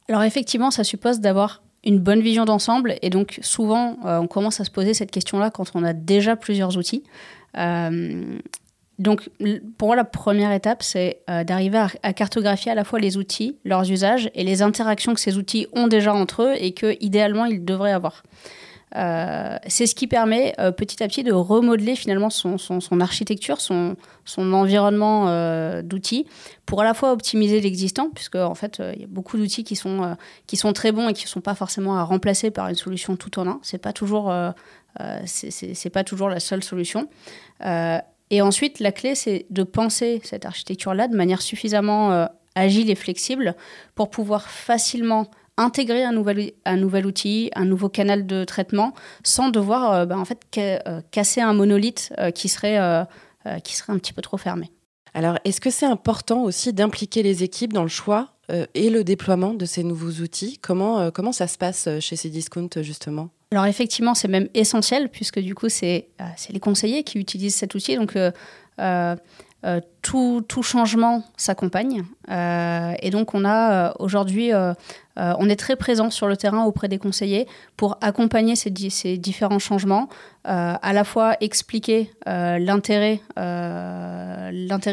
Alors 0.10 0.24
effectivement, 0.24 0.72
ça 0.72 0.84
suppose 0.84 1.20
d'avoir 1.20 1.62
une 1.84 2.00
bonne 2.00 2.22
vision 2.22 2.46
d'ensemble. 2.46 2.96
Et 3.02 3.10
donc 3.10 3.40
souvent, 3.42 3.98
euh, 4.06 4.20
on 4.20 4.28
commence 4.28 4.60
à 4.60 4.66
se 4.66 4.72
poser 4.72 4.94
cette 4.94 5.12
question-là 5.12 5.52
quand 5.52 5.72
on 5.76 5.84
a 5.84 5.94
déjà 5.94 6.36
plusieurs 6.36 6.78
outils. 6.78 7.04
Donc, 9.00 9.30
pour 9.78 9.90
moi, 9.90 9.96
la 9.96 10.04
première 10.04 10.52
étape, 10.52 10.82
c'est 10.82 11.22
euh, 11.30 11.44
d'arriver 11.44 11.86
à, 12.02 12.14
cartographier 12.14 12.72
à 12.72 12.76
la 12.76 12.84
fois 12.84 13.00
les 13.00 13.18
outils, 13.18 13.56
leurs 13.64 13.90
usages 13.92 14.32
et 14.34 14.44
les 14.44 14.64
interactions 14.64 15.14
que 15.14 15.20
ces 15.20 15.38
outils 15.38 15.68
ont 15.74 15.88
déjà 15.88 16.14
entre 16.14 16.44
eux 16.44 16.54
et 16.58 16.72
que, 16.74 16.98
idéalement, 17.00 17.46
ils 17.46 17.64
devraient 17.64 17.92
avoir. 17.92 18.24
Euh, 18.96 19.58
c'est 19.68 19.86
ce 19.86 19.94
qui 19.94 20.08
permet 20.08 20.56
euh, 20.60 20.72
petit 20.72 21.04
à 21.04 21.08
petit 21.08 21.22
de 21.24 21.34
remodeler 21.34 21.96
finalement 21.96 22.30
son, 22.32 22.58
architecture, 23.00 23.62
son, 23.62 23.98
environnement 24.38 25.26
d'outils 25.84 26.26
pour 26.66 26.82
à 26.82 26.84
la 26.84 26.96
fois 26.96 27.12
optimiser 27.12 27.60
l'existant, 27.60 28.10
puisque 28.10 28.36
en 28.36 28.56
fait 28.56 28.82
il 28.96 29.02
y 29.02 29.04
a 29.04 29.08
beaucoup 29.08 29.38
d'outils 29.38 29.64
qui 29.64 29.76
sont 29.76 30.74
très 30.74 30.92
bons 30.92 31.10
et 31.10 31.14
qui 31.14 31.26
ne 31.26 31.30
sont 31.30 31.42
pas 31.42 31.54
forcément 31.54 31.98
à 31.98 32.04
remplacer 32.04 32.50
par 32.50 32.70
une 32.70 32.76
solution 32.76 33.16
tout 33.16 33.38
en 33.40 33.48
un. 33.48 33.60
C'est 33.62 33.78
pas 33.78 33.92
c'est 35.26 35.90
pas 35.92 36.04
toujours 36.04 36.30
la 36.30 36.40
seule 36.40 36.64
solution. 36.64 37.10
Et 38.30 38.42
ensuite, 38.42 38.80
la 38.80 38.92
clé, 38.92 39.16
c'est 39.16 39.46
de 39.50 39.64
penser 39.64 40.22
cette 40.24 40.46
architecture-là 40.46 41.08
de 41.08 41.16
manière 41.16 41.42
suffisamment 41.42 42.12
euh, 42.12 42.26
agile 42.56 42.90
et 42.90 42.96
flexible 42.96 43.56
pour 43.96 44.10
pouvoir 44.10 44.50
facilement 44.50 45.30
intégrer 45.56 46.04
un 46.04 46.12
nouvel, 46.12 47.06
outil, 47.06 47.50
un 47.56 47.66
nouveau 47.66 47.90
canal 47.90 48.28
de 48.28 48.44
traitement, 48.44 48.94
sans 49.24 49.50
devoir 49.50 49.94
euh, 49.94 50.06
bah, 50.06 50.18
en 50.18 50.26
fait, 50.26 50.40
euh, 50.58 51.02
casser 51.12 51.42
un 51.42 51.54
monolithe 51.54 52.14
qui, 52.36 52.48
serait, 52.48 53.06
qui 53.64 53.76
serait 53.76 53.94
un 53.94 53.98
petit 53.98 54.14
peu 54.14 54.22
trop 54.22 54.38
fermé. 54.38 54.72
Alors, 55.14 55.40
est-ce 55.46 55.62
que 55.62 55.72
c'est 55.72 55.86
important 55.86 56.44
aussi 56.44 56.74
d'impliquer 56.74 57.24
les 57.24 57.44
équipes 57.44 57.74
dans 57.74 57.82
le 57.82 57.88
choix 57.90 58.34
et 58.76 58.90
le 58.92 59.04
déploiement 59.04 59.54
de 59.54 59.66
ces 59.66 59.84
nouveaux 59.84 60.22
outils? 60.22 60.60
Comment, 60.62 61.10
comment 61.10 61.32
ça 61.32 61.48
se 61.48 61.58
passe 61.58 61.90
chez 62.00 62.16
Cdiscount, 62.16 62.70
justement? 62.82 63.30
Alors 63.52 63.66
effectivement, 63.66 64.14
c'est 64.14 64.28
même 64.28 64.50
essentiel 64.54 65.10
puisque 65.10 65.40
du 65.40 65.56
coup, 65.56 65.70
c'est 65.70 66.10
euh, 66.20 66.26
les 66.50 66.60
conseillers 66.60 67.04
qui 67.04 67.18
utilisent 67.18 67.56
cet 67.56 67.76
outil. 67.76 67.96
Donc 67.96 68.18
euh, 68.18 68.32
euh, 68.80 69.16
tout, 70.02 70.44
changement 70.62 71.24
s'accompagne. 71.38 72.04
et 72.30 73.10
donc 73.10 73.34
on 73.34 73.46
a 73.46 73.94
aujourd'hui, 74.00 74.52
on 75.16 75.50
est 75.50 75.56
très 75.56 75.76
présent 75.76 76.10
sur 76.10 76.28
le 76.28 76.38
terrain 76.38 76.64
auprès 76.64 76.88
des 76.88 76.98
conseillers 76.98 77.48
pour 77.76 77.98
accompagner 78.02 78.56
ces, 78.56 78.70
différents 78.70 79.60
changements, 79.60 80.10
à 80.46 80.94
la 80.94 81.04
fois 81.04 81.36
expliquer 81.42 82.12
l'intérêt, 82.26 83.22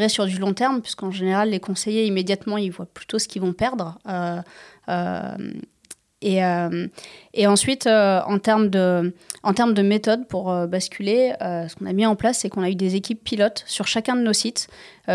sur 0.08 0.26
du 0.26 0.38
long 0.38 0.54
terme, 0.54 0.80
puisqu'en 0.80 1.10
général 1.10 1.50
les 1.50 1.60
conseillers 1.60 2.06
immédiatement 2.06 2.56
ils 2.56 2.70
voient 2.70 2.86
plutôt 2.86 3.18
ce 3.18 3.28
qu'ils 3.28 3.42
vont 3.42 3.52
perdre. 3.52 3.98
Et 6.24 7.46
ensuite, 7.46 7.86
euh, 7.86 8.20
en, 8.26 8.38
termes 8.38 8.70
de, 8.70 9.12
en 9.42 9.82
méthode 9.82 10.26
pour 10.26 10.50
euh, 10.50 10.66
basculer, 10.66 11.32
ce 11.40 11.74
qu'on 11.74 11.86
a 11.86 11.92
mis 11.92 12.06
en 12.06 12.16
place, 12.16 12.38
c'est 12.38 12.48
qu'on 12.48 12.62
a 12.62 12.70
eu 12.70 12.74
des 12.74 12.96
équipes 12.96 13.22
pilotes 13.22 13.64
sur 13.66 13.86
chacun 13.86 14.16
de 14.16 14.22
nos 14.22 14.32
sites 14.32 14.68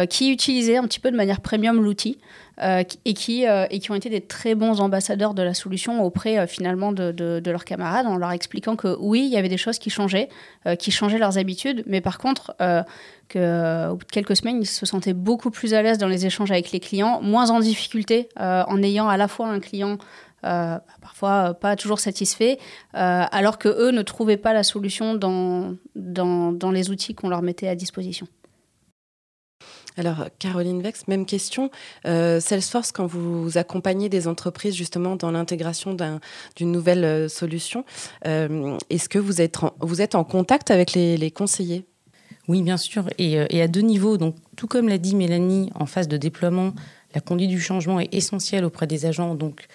qui 0.08 0.32
utilisaient 0.32 0.78
un 0.78 0.84
petit 0.84 1.00
peu 1.00 1.10
de 1.10 1.16
manière 1.16 1.42
premium 1.42 1.82
l'outil 1.84 2.20
et, 2.62 3.14
qui, 3.16 3.46
ont 3.90 3.96
été 3.96 4.10
des 4.10 4.22
très 4.22 4.54
bons 4.54 4.82
ambassadeurs 4.82 5.34
de 5.34 5.42
la 5.42 5.56
solution 5.56 6.04
auprès 6.04 6.46
finalement 6.46 6.92
de, 6.92 7.42
leurs 7.44 7.66
camarades 7.66 8.06
en 8.06 8.16
leur 8.16 8.32
expliquant 8.32 8.76
que 8.76 8.96
oui, 9.00 9.22
il 9.26 9.34
y 9.34 9.38
avait 9.38 9.50
des 9.50 9.58
choses 9.58 9.80
qui 9.80 9.90
changeaient, 9.90 10.30
qui 10.78 10.92
changeaient 10.92 11.18
leurs 11.18 11.40
habitudes, 11.40 11.84
mais 11.88 12.02
par 12.02 12.20
contre, 12.20 12.56
qu'au 12.60 13.96
bout 13.96 14.06
de 14.06 14.12
quelques 14.12 14.36
semaines, 14.36 14.62
ils 14.62 14.68
se 14.68 14.86
sentaient 14.86 15.14
beaucoup 15.14 15.50
plus 15.50 15.74
à 15.74 15.82
l'aise 15.82 15.98
dans 15.98 16.08
les 16.08 16.28
échanges 16.28 16.52
avec 16.52 16.72
les 16.72 16.80
clients, 16.80 17.20
moins 17.24 17.50
en 17.50 17.60
difficulté 17.60 18.30
en 18.38 18.84
ayant 18.84 19.10
à 19.10 19.18
la 19.18 19.28
fois 19.28 19.48
un 19.48 19.60
client 19.60 19.98
euh, 19.98 20.29
parfois 20.42 21.54
pas 21.54 21.76
toujours 21.76 22.00
satisfaits, 22.00 22.58
euh, 22.96 23.26
alors 23.32 23.58
que 23.58 23.70
eux 23.70 23.92
ne 23.92 24.02
trouvaient 24.02 24.38
pas 24.38 24.54
la 24.54 24.64
solution 24.64 25.16
dans, 25.16 25.76
dans, 25.96 26.52
dans 26.52 26.72
les 26.72 26.90
outils 26.90 27.16
qu'on 27.16 27.30
leur 27.30 27.42
mettait 27.42 27.68
à 27.68 27.76
disposition. 27.76 28.28
Alors, 29.98 30.28
Caroline 30.40 30.82
Vex, 30.82 31.08
même 31.08 31.26
question. 31.26 31.72
Euh, 32.06 32.40
Salesforce, 32.40 32.94
quand 32.94 33.06
vous 33.06 33.58
accompagnez 33.58 34.08
des 34.08 34.28
entreprises 34.28 34.76
justement 34.76 35.18
dans 35.18 35.32
l'intégration 35.32 35.98
d'une 36.56 36.72
nouvelle 36.72 37.30
solution, 37.30 37.84
est-ce 38.24 39.10
que 39.10 39.20
vous 39.20 39.42
êtes, 39.42 39.62
en, 39.62 39.74
vous 39.82 40.02
êtes 40.02 40.16
en 40.16 40.24
contact 40.24 40.72
avec 40.72 40.94
les, 40.94 41.18
les 41.18 41.32
conseillers? 41.32 41.86
Oui, 42.48 42.64
bien 42.64 42.78
sûr, 42.78 43.10
et, 43.20 43.34
et, 43.50 43.62
à 43.62 43.68
deux 43.68 43.82
niveaux. 43.82 44.18
Donc, 44.18 44.36
tout 44.56 44.68
comme 44.68 44.88
l'a 44.88 44.98
dit 44.98 45.16
Mélanie, 45.16 45.70
en 45.76 45.86
phase 45.86 46.08
de 46.08 46.18
déploiement, 46.18 46.74
la 47.14 47.22
conduite 47.22 47.50
du 47.50 47.60
changement 47.60 48.00
est 48.00 48.12
essentielle 48.12 48.66
auprès 48.66 48.88
des 48.88 49.06
agents. 49.06 49.36
Donc, 49.36 49.68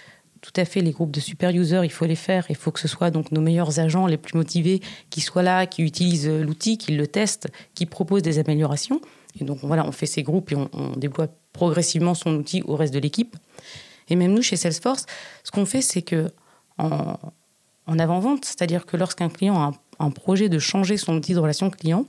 tout 0.44 0.60
à 0.60 0.66
fait 0.66 0.82
les 0.82 0.90
groupes 0.90 1.10
de 1.10 1.20
super 1.20 1.48
users, 1.52 1.80
il 1.84 1.90
faut 1.90 2.04
les 2.04 2.14
faire. 2.14 2.44
Il 2.50 2.56
faut 2.56 2.70
que 2.70 2.78
ce 2.78 2.86
soit 2.86 3.10
donc 3.10 3.32
nos 3.32 3.40
meilleurs 3.40 3.80
agents 3.80 4.06
les 4.06 4.18
plus 4.18 4.36
motivés 4.36 4.82
qui 5.08 5.22
soient 5.22 5.42
là, 5.42 5.64
qui 5.64 5.82
utilisent 5.82 6.28
l'outil, 6.28 6.76
qui 6.76 6.92
le 6.92 7.06
testent, 7.06 7.48
qui 7.74 7.86
proposent 7.86 8.20
des 8.20 8.38
améliorations. 8.38 9.00
Et 9.40 9.44
donc 9.44 9.60
voilà, 9.62 9.86
on 9.86 9.92
fait 9.92 10.04
ces 10.04 10.22
groupes 10.22 10.52
et 10.52 10.54
on, 10.54 10.96
déploie 10.96 11.28
progressivement 11.54 12.14
son 12.14 12.34
outil 12.34 12.62
au 12.66 12.76
reste 12.76 12.92
de 12.92 12.98
l'équipe. 12.98 13.36
Et 14.10 14.16
même 14.16 14.34
nous, 14.34 14.42
chez 14.42 14.56
Salesforce, 14.56 15.06
ce 15.44 15.50
qu'on 15.50 15.64
fait, 15.64 15.80
c'est 15.80 16.02
que 16.02 16.30
en, 16.76 17.16
avant-vente, 17.86 18.44
c'est-à-dire 18.44 18.84
que 18.84 18.98
lorsqu'un 18.98 19.30
client 19.30 19.58
a 19.58 19.72
un, 19.98 20.10
projet 20.10 20.50
de 20.50 20.58
changer 20.58 20.98
son 20.98 21.16
outil 21.16 21.32
de 21.32 21.38
relation 21.38 21.70
client, 21.70 22.04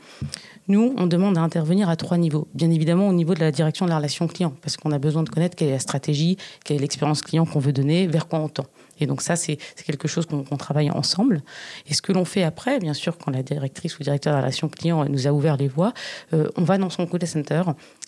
nous, 0.67 0.93
on 0.97 1.05
demande 1.05 1.37
à 1.37 1.41
intervenir 1.41 1.89
à 1.89 1.95
trois 1.95 2.17
niveaux. 2.17 2.47
Bien 2.55 2.71
évidemment, 2.71 3.07
au 3.07 3.13
niveau 3.13 3.35
de 3.35 3.39
la 3.39 3.51
direction 3.51 3.85
de 3.85 3.91
la 3.91 3.97
relation 3.97 4.27
client, 4.27 4.53
parce 4.61 4.77
qu'on 4.77 4.91
a 4.91 4.97
besoin 4.97 5.21
de 5.21 5.29
connaître 5.29 5.55
quelle 5.55 5.67
est 5.67 5.73
la 5.73 5.79
stratégie, 5.79 6.37
quelle 6.63 6.77
est 6.77 6.79
l'expérience 6.79 7.21
client 7.21 7.45
qu'on 7.45 7.59
veut 7.59 7.73
donner, 7.73 8.07
vers 8.07 8.27
quoi 8.27 8.39
on 8.39 8.49
tend. 8.49 8.65
Et 8.99 9.07
donc 9.07 9.21
ça, 9.21 9.35
c'est 9.35 9.57
quelque 9.85 10.07
chose 10.07 10.25
qu'on 10.25 10.57
travaille 10.57 10.89
ensemble. 10.89 11.43
Et 11.87 11.93
ce 11.93 12.01
que 12.01 12.13
l'on 12.13 12.25
fait 12.25 12.43
après, 12.43 12.79
bien 12.79 12.93
sûr, 12.93 13.17
quand 13.17 13.29
la 13.31 13.43
directrice 13.43 13.99
ou 13.99 14.03
directeur 14.03 14.31
de 14.31 14.37
la 14.37 14.41
relation 14.41 14.69
client 14.69 15.05
nous 15.05 15.27
a 15.27 15.31
ouvert 15.31 15.57
les 15.57 15.67
voies, 15.67 15.93
euh, 16.33 16.47
on 16.55 16.63
va 16.63 16.77
dans 16.77 16.89
son 16.89 17.05
call 17.05 17.27
center 17.27 17.63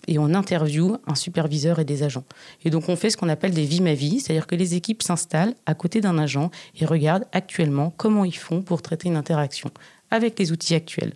et 0.06 0.18
on 0.18 0.34
interview 0.34 0.96
un 1.06 1.14
superviseur 1.14 1.78
et 1.78 1.84
des 1.84 2.02
agents. 2.02 2.24
Et 2.64 2.70
donc 2.70 2.88
on 2.88 2.96
fait 2.96 3.10
ce 3.10 3.16
qu'on 3.16 3.28
appelle 3.28 3.52
des 3.52 3.64
vies 3.64 3.82
ma 3.82 3.94
vie, 3.94 4.20
c'est-à-dire 4.20 4.46
que 4.46 4.56
les 4.56 4.74
équipes 4.74 5.02
s'installent 5.02 5.54
à 5.66 5.74
côté 5.74 6.00
d'un 6.00 6.18
agent 6.18 6.50
et 6.80 6.86
regardent 6.86 7.26
actuellement 7.32 7.92
comment 7.96 8.24
ils 8.24 8.36
font 8.36 8.62
pour 8.62 8.80
traiter 8.80 9.08
une 9.08 9.16
interaction 9.16 9.70
avec 10.10 10.38
les 10.38 10.52
outils 10.52 10.74
actuels. 10.74 11.12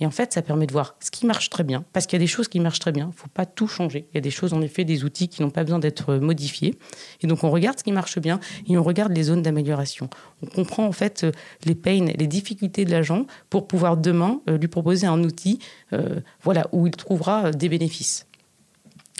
Et 0.00 0.06
en 0.06 0.10
fait, 0.10 0.32
ça 0.32 0.42
permet 0.42 0.66
de 0.66 0.72
voir 0.72 0.96
ce 1.00 1.10
qui 1.10 1.26
marche 1.26 1.50
très 1.50 1.64
bien, 1.64 1.84
parce 1.92 2.06
qu'il 2.06 2.16
y 2.16 2.20
a 2.20 2.24
des 2.24 2.28
choses 2.28 2.48
qui 2.48 2.60
marchent 2.60 2.78
très 2.78 2.92
bien. 2.92 3.06
Il 3.06 3.08
ne 3.08 3.20
faut 3.20 3.28
pas 3.28 3.46
tout 3.46 3.66
changer. 3.66 4.08
Il 4.12 4.16
y 4.16 4.18
a 4.18 4.20
des 4.20 4.30
choses, 4.30 4.52
en 4.52 4.62
effet, 4.62 4.84
des 4.84 5.04
outils 5.04 5.28
qui 5.28 5.42
n'ont 5.42 5.50
pas 5.50 5.64
besoin 5.64 5.78
d'être 5.78 6.14
modifiés. 6.16 6.78
Et 7.20 7.26
donc, 7.26 7.44
on 7.44 7.50
regarde 7.50 7.78
ce 7.78 7.84
qui 7.84 7.92
marche 7.92 8.18
bien 8.18 8.40
et 8.68 8.78
on 8.78 8.82
regarde 8.82 9.12
les 9.12 9.24
zones 9.24 9.42
d'amélioration. 9.42 10.08
On 10.42 10.46
comprend, 10.46 10.86
en 10.86 10.92
fait, 10.92 11.24
euh, 11.24 11.32
les 11.64 11.74
pains, 11.74 12.06
les 12.16 12.26
difficultés 12.26 12.84
de 12.84 12.90
l'agent 12.90 13.26
pour 13.50 13.66
pouvoir 13.66 13.96
demain 13.96 14.40
euh, 14.48 14.58
lui 14.58 14.68
proposer 14.68 15.06
un 15.06 15.22
outil 15.24 15.58
euh, 15.92 16.20
voilà, 16.42 16.68
où 16.72 16.86
il 16.86 16.94
trouvera 16.94 17.50
des 17.50 17.68
bénéfices. 17.68 18.27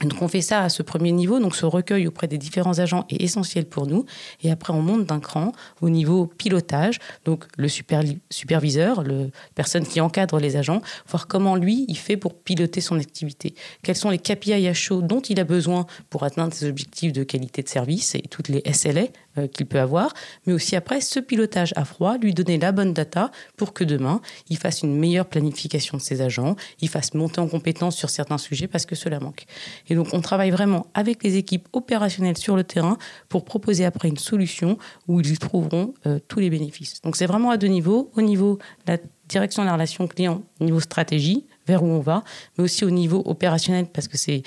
Donc 0.02 0.22
on 0.22 0.28
fait 0.28 0.42
ça 0.42 0.62
à 0.62 0.68
ce 0.68 0.82
premier 0.82 1.10
niveau, 1.10 1.40
donc 1.40 1.56
ce 1.56 1.66
recueil 1.66 2.06
auprès 2.06 2.28
des 2.28 2.38
différents 2.38 2.78
agents 2.78 3.04
est 3.10 3.20
essentiel 3.20 3.64
pour 3.64 3.86
nous. 3.86 4.04
Et 4.42 4.50
après 4.50 4.72
on 4.72 4.80
monte 4.80 5.06
d'un 5.06 5.18
cran 5.18 5.52
au 5.80 5.90
niveau 5.90 6.26
pilotage, 6.26 6.98
donc 7.24 7.46
le 7.56 7.68
superviseur, 7.68 9.02
le 9.02 9.30
personne 9.56 9.84
qui 9.84 10.00
encadre 10.00 10.38
les 10.38 10.56
agents, 10.56 10.82
voir 11.08 11.26
comment 11.26 11.56
lui 11.56 11.84
il 11.88 11.98
fait 11.98 12.16
pour 12.16 12.34
piloter 12.34 12.80
son 12.80 12.98
activité. 12.98 13.54
Quels 13.82 13.96
sont 13.96 14.10
les 14.10 14.18
KPI 14.18 14.68
à 14.68 14.74
chaud 14.74 15.02
dont 15.02 15.20
il 15.20 15.40
a 15.40 15.44
besoin 15.44 15.86
pour 16.10 16.22
atteindre 16.22 16.54
ses 16.54 16.68
objectifs 16.68 17.12
de 17.12 17.24
qualité 17.24 17.62
de 17.62 17.68
service 17.68 18.14
et 18.14 18.22
toutes 18.22 18.48
les 18.48 18.62
SLA 18.72 19.06
qu'il 19.46 19.66
peut 19.66 19.80
avoir, 19.80 20.12
mais 20.46 20.52
aussi 20.52 20.76
après 20.76 21.00
ce 21.00 21.20
pilotage 21.20 21.72
à 21.76 21.84
froid, 21.84 22.18
lui 22.18 22.34
donner 22.34 22.58
la 22.58 22.72
bonne 22.72 22.92
data 22.92 23.30
pour 23.56 23.72
que 23.72 23.84
demain 23.84 24.20
il 24.48 24.58
fasse 24.58 24.82
une 24.82 24.96
meilleure 24.96 25.26
planification 25.26 25.96
de 25.96 26.02
ses 26.02 26.20
agents, 26.20 26.56
il 26.80 26.88
fasse 26.88 27.14
monter 27.14 27.40
en 27.40 27.48
compétence 27.48 27.96
sur 27.96 28.10
certains 28.10 28.38
sujets 28.38 28.66
parce 28.66 28.86
que 28.86 28.94
cela 28.94 29.20
manque. 29.20 29.44
Et 29.88 29.94
donc, 29.94 30.08
on 30.12 30.20
travaille 30.20 30.50
vraiment 30.50 30.86
avec 30.94 31.22
les 31.22 31.36
équipes 31.36 31.68
opérationnelles 31.72 32.38
sur 32.38 32.56
le 32.56 32.64
terrain 32.64 32.96
pour 33.28 33.44
proposer 33.44 33.84
après 33.84 34.08
une 34.08 34.16
solution 34.16 34.78
où 35.06 35.20
ils 35.20 35.38
trouveront 35.38 35.94
euh, 36.06 36.18
tous 36.28 36.40
les 36.40 36.50
bénéfices. 36.50 37.00
Donc, 37.02 37.16
c'est 37.16 37.26
vraiment 37.26 37.50
à 37.50 37.56
deux 37.56 37.66
niveaux. 37.66 38.10
Au 38.16 38.22
niveau 38.22 38.58
de 38.86 38.92
la 38.92 38.98
direction 39.28 39.62
de 39.62 39.66
la 39.66 39.74
relation 39.74 40.06
client, 40.06 40.42
au 40.60 40.64
niveau 40.64 40.80
stratégie, 40.80 41.46
vers 41.66 41.82
où 41.82 41.86
on 41.86 42.00
va, 42.00 42.24
mais 42.56 42.64
aussi 42.64 42.84
au 42.84 42.90
niveau 42.90 43.22
opérationnel 43.26 43.86
parce 43.86 44.08
que 44.08 44.16
c'est 44.16 44.42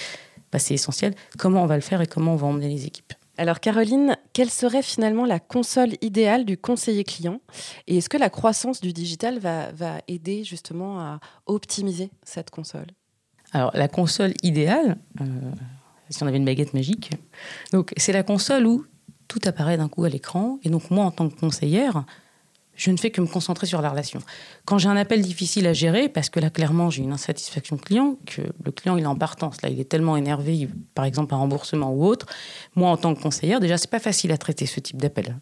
bah, 0.51 0.59
essentiel, 0.69 1.13
comment 1.37 1.63
on 1.63 1.67
va 1.67 1.75
le 1.75 1.81
faire 1.81 2.01
et 2.01 2.07
comment 2.07 2.33
on 2.33 2.37
va 2.37 2.47
emmener 2.47 2.67
les 2.67 2.85
équipes. 2.85 3.13
Alors 3.37 3.59
Caroline, 3.59 4.17
quelle 4.33 4.49
serait 4.49 4.81
finalement 4.81 5.25
la 5.25 5.39
console 5.39 5.93
idéale 6.01 6.45
du 6.45 6.57
conseiller 6.57 7.03
client 7.03 7.39
Et 7.87 7.97
est-ce 7.97 8.09
que 8.09 8.17
la 8.17 8.29
croissance 8.29 8.81
du 8.81 8.93
digital 8.93 9.39
va, 9.39 9.71
va 9.71 9.99
aider 10.07 10.43
justement 10.43 10.99
à 10.99 11.19
optimiser 11.45 12.11
cette 12.23 12.49
console? 12.49 12.87
Alors, 13.53 13.71
la 13.73 13.87
console 13.87 14.33
idéale, 14.43 14.97
euh, 15.19 15.25
si 16.09 16.23
on 16.23 16.27
avait 16.27 16.37
une 16.37 16.45
baguette 16.45 16.73
magique, 16.73 17.11
c'est 17.97 18.13
la 18.13 18.23
console 18.23 18.65
où 18.65 18.85
tout 19.27 19.41
apparaît 19.45 19.77
d'un 19.77 19.89
coup 19.89 20.03
à 20.03 20.09
l'écran. 20.09 20.59
Et 20.63 20.69
donc, 20.69 20.89
moi, 20.89 21.05
en 21.05 21.11
tant 21.11 21.29
que 21.29 21.39
conseillère, 21.39 22.05
je 22.81 22.89
ne 22.89 22.97
fais 22.97 23.11
que 23.11 23.21
me 23.21 23.27
concentrer 23.27 23.67
sur 23.67 23.79
la 23.79 23.91
relation. 23.91 24.21
Quand 24.65 24.79
j'ai 24.79 24.89
un 24.89 24.97
appel 24.97 25.21
difficile 25.21 25.67
à 25.67 25.73
gérer, 25.73 26.09
parce 26.09 26.31
que 26.31 26.39
là, 26.39 26.49
clairement, 26.49 26.89
j'ai 26.89 27.03
une 27.03 27.11
insatisfaction 27.11 27.77
client, 27.77 28.17
que 28.25 28.41
le 28.63 28.71
client, 28.71 28.97
il 28.97 29.03
est 29.03 29.07
en 29.07 29.15
partance, 29.15 29.61
là, 29.61 29.69
il 29.69 29.79
est 29.79 29.85
tellement 29.85 30.17
énervé, 30.17 30.67
par 30.95 31.05
exemple, 31.05 31.35
un 31.35 31.37
remboursement 31.37 31.93
ou 31.93 32.03
autre, 32.05 32.25
moi, 32.75 32.89
en 32.89 32.97
tant 32.97 33.13
que 33.13 33.21
conseillère, 33.21 33.59
déjà, 33.59 33.77
c'est 33.77 33.89
pas 33.89 33.99
facile 33.99 34.31
à 34.31 34.37
traiter 34.37 34.65
ce 34.65 34.79
type 34.79 34.97
d'appel. 34.97 35.37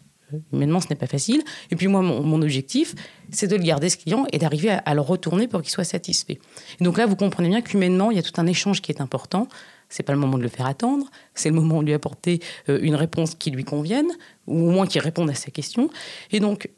humainement, 0.52 0.80
ce 0.80 0.88
n'est 0.90 0.96
pas 0.96 1.06
facile. 1.06 1.42
Et 1.70 1.76
puis 1.76 1.86
moi, 1.86 2.02
mon, 2.02 2.42
objectif, 2.42 2.94
c'est 3.30 3.46
de 3.46 3.56
le 3.56 3.62
garder, 3.62 3.88
ce 3.88 3.96
client, 3.96 4.26
et 4.32 4.38
d'arriver 4.38 4.76
à, 4.84 4.94
le 4.94 5.00
retourner 5.00 5.48
pour 5.48 5.62
qu'il 5.62 5.70
soit 5.70 5.84
satisfait. 5.84 6.38
Et 6.78 6.84
donc 6.84 6.98
là, 6.98 7.06
vous 7.06 7.16
comprenez 7.16 7.48
bien 7.48 7.62
qu'humainement, 7.62 8.10
il 8.10 8.18
y 8.18 8.20
a 8.20 8.22
tout 8.22 8.38
un 8.38 8.46
échange 8.46 8.82
qui 8.82 8.92
est 8.92 9.00
important. 9.00 9.48
C'est 9.88 10.02
pas 10.02 10.12
le 10.12 10.18
moment 10.18 10.36
de 10.36 10.42
le 10.42 10.48
faire 10.48 10.66
attendre, 10.66 11.06
c'est 11.34 11.48
le 11.48 11.54
moment 11.54 11.80
de 11.80 11.86
lui 11.86 11.94
apporter 11.94 12.40
euh, 12.68 12.78
une 12.82 12.94
réponse 12.94 13.34
qui 13.34 13.50
lui 13.50 13.64
convienne, 13.64 14.10
ou 14.46 14.68
au 14.68 14.70
moins 14.70 14.86
qui 14.86 15.00
réponde 15.00 15.30
à 15.30 15.34
sa 15.34 15.50
question. 15.50 15.88
Et 16.30 16.38
donc, 16.38 16.68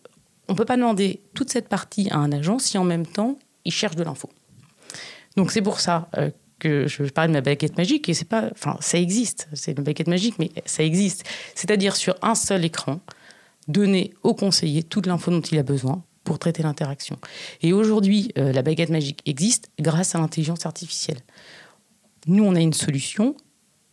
on 0.53 0.55
ne 0.55 0.59
peut 0.59 0.67
pas 0.67 0.77
demander 0.77 1.23
toute 1.33 1.49
cette 1.49 1.71
partie 1.71 2.11
à 2.11 2.19
un 2.19 2.31
agent 2.31 2.59
si 2.59 2.77
en 2.77 2.85
même 2.85 3.07
temps, 3.07 3.39
il 3.65 3.73
cherche 3.73 3.97
de 3.97 4.03
l'info. 4.03 4.29
Donc 5.39 5.51
c'est 5.51 5.63
pour 5.63 5.81
ça 5.81 6.11
euh, 6.19 6.31
que 6.59 6.87
je 6.87 7.05
parle 7.05 7.29
de 7.29 7.33
ma 7.33 7.41
baguette 7.41 7.79
magique 7.79 8.07
et 8.11 8.13
c'est 8.13 8.29
pas, 8.29 8.51
enfin 8.53 8.77
ça 8.81 8.99
existe, 8.99 9.49
c'est 9.55 9.73
une 9.79 9.83
baguette 9.83 10.09
magique, 10.09 10.35
mais 10.39 10.51
ça 10.67 10.83
existe. 10.83 11.25
C'est-à-dire 11.55 11.97
sur 11.97 12.17
un 12.21 12.35
seul 12.35 12.67
écran, 12.67 13.01
donner 13.67 14.13
au 14.25 14.35
conseiller 14.35 14.83
toute 14.83 15.07
l'info 15.07 15.31
dont 15.31 15.41
il 15.41 15.59
a 15.59 15.63
besoin 15.63 16.05
pour 16.23 16.39
traiter 16.39 16.63
l'interaction. 16.63 17.17
Et 17.63 17.73
aujourd'hui, 17.73 18.31
euh, 18.37 18.53
la 18.53 18.61
baguette 18.61 18.91
magique 18.91 19.23
existe 19.25 19.71
grâce 19.81 20.15
à 20.15 20.19
l'intelligence 20.19 20.67
artificielle. 20.67 21.21
Nous, 22.27 22.45
on 22.45 22.55
a 22.55 22.61
une 22.61 22.75
solution 22.75 23.37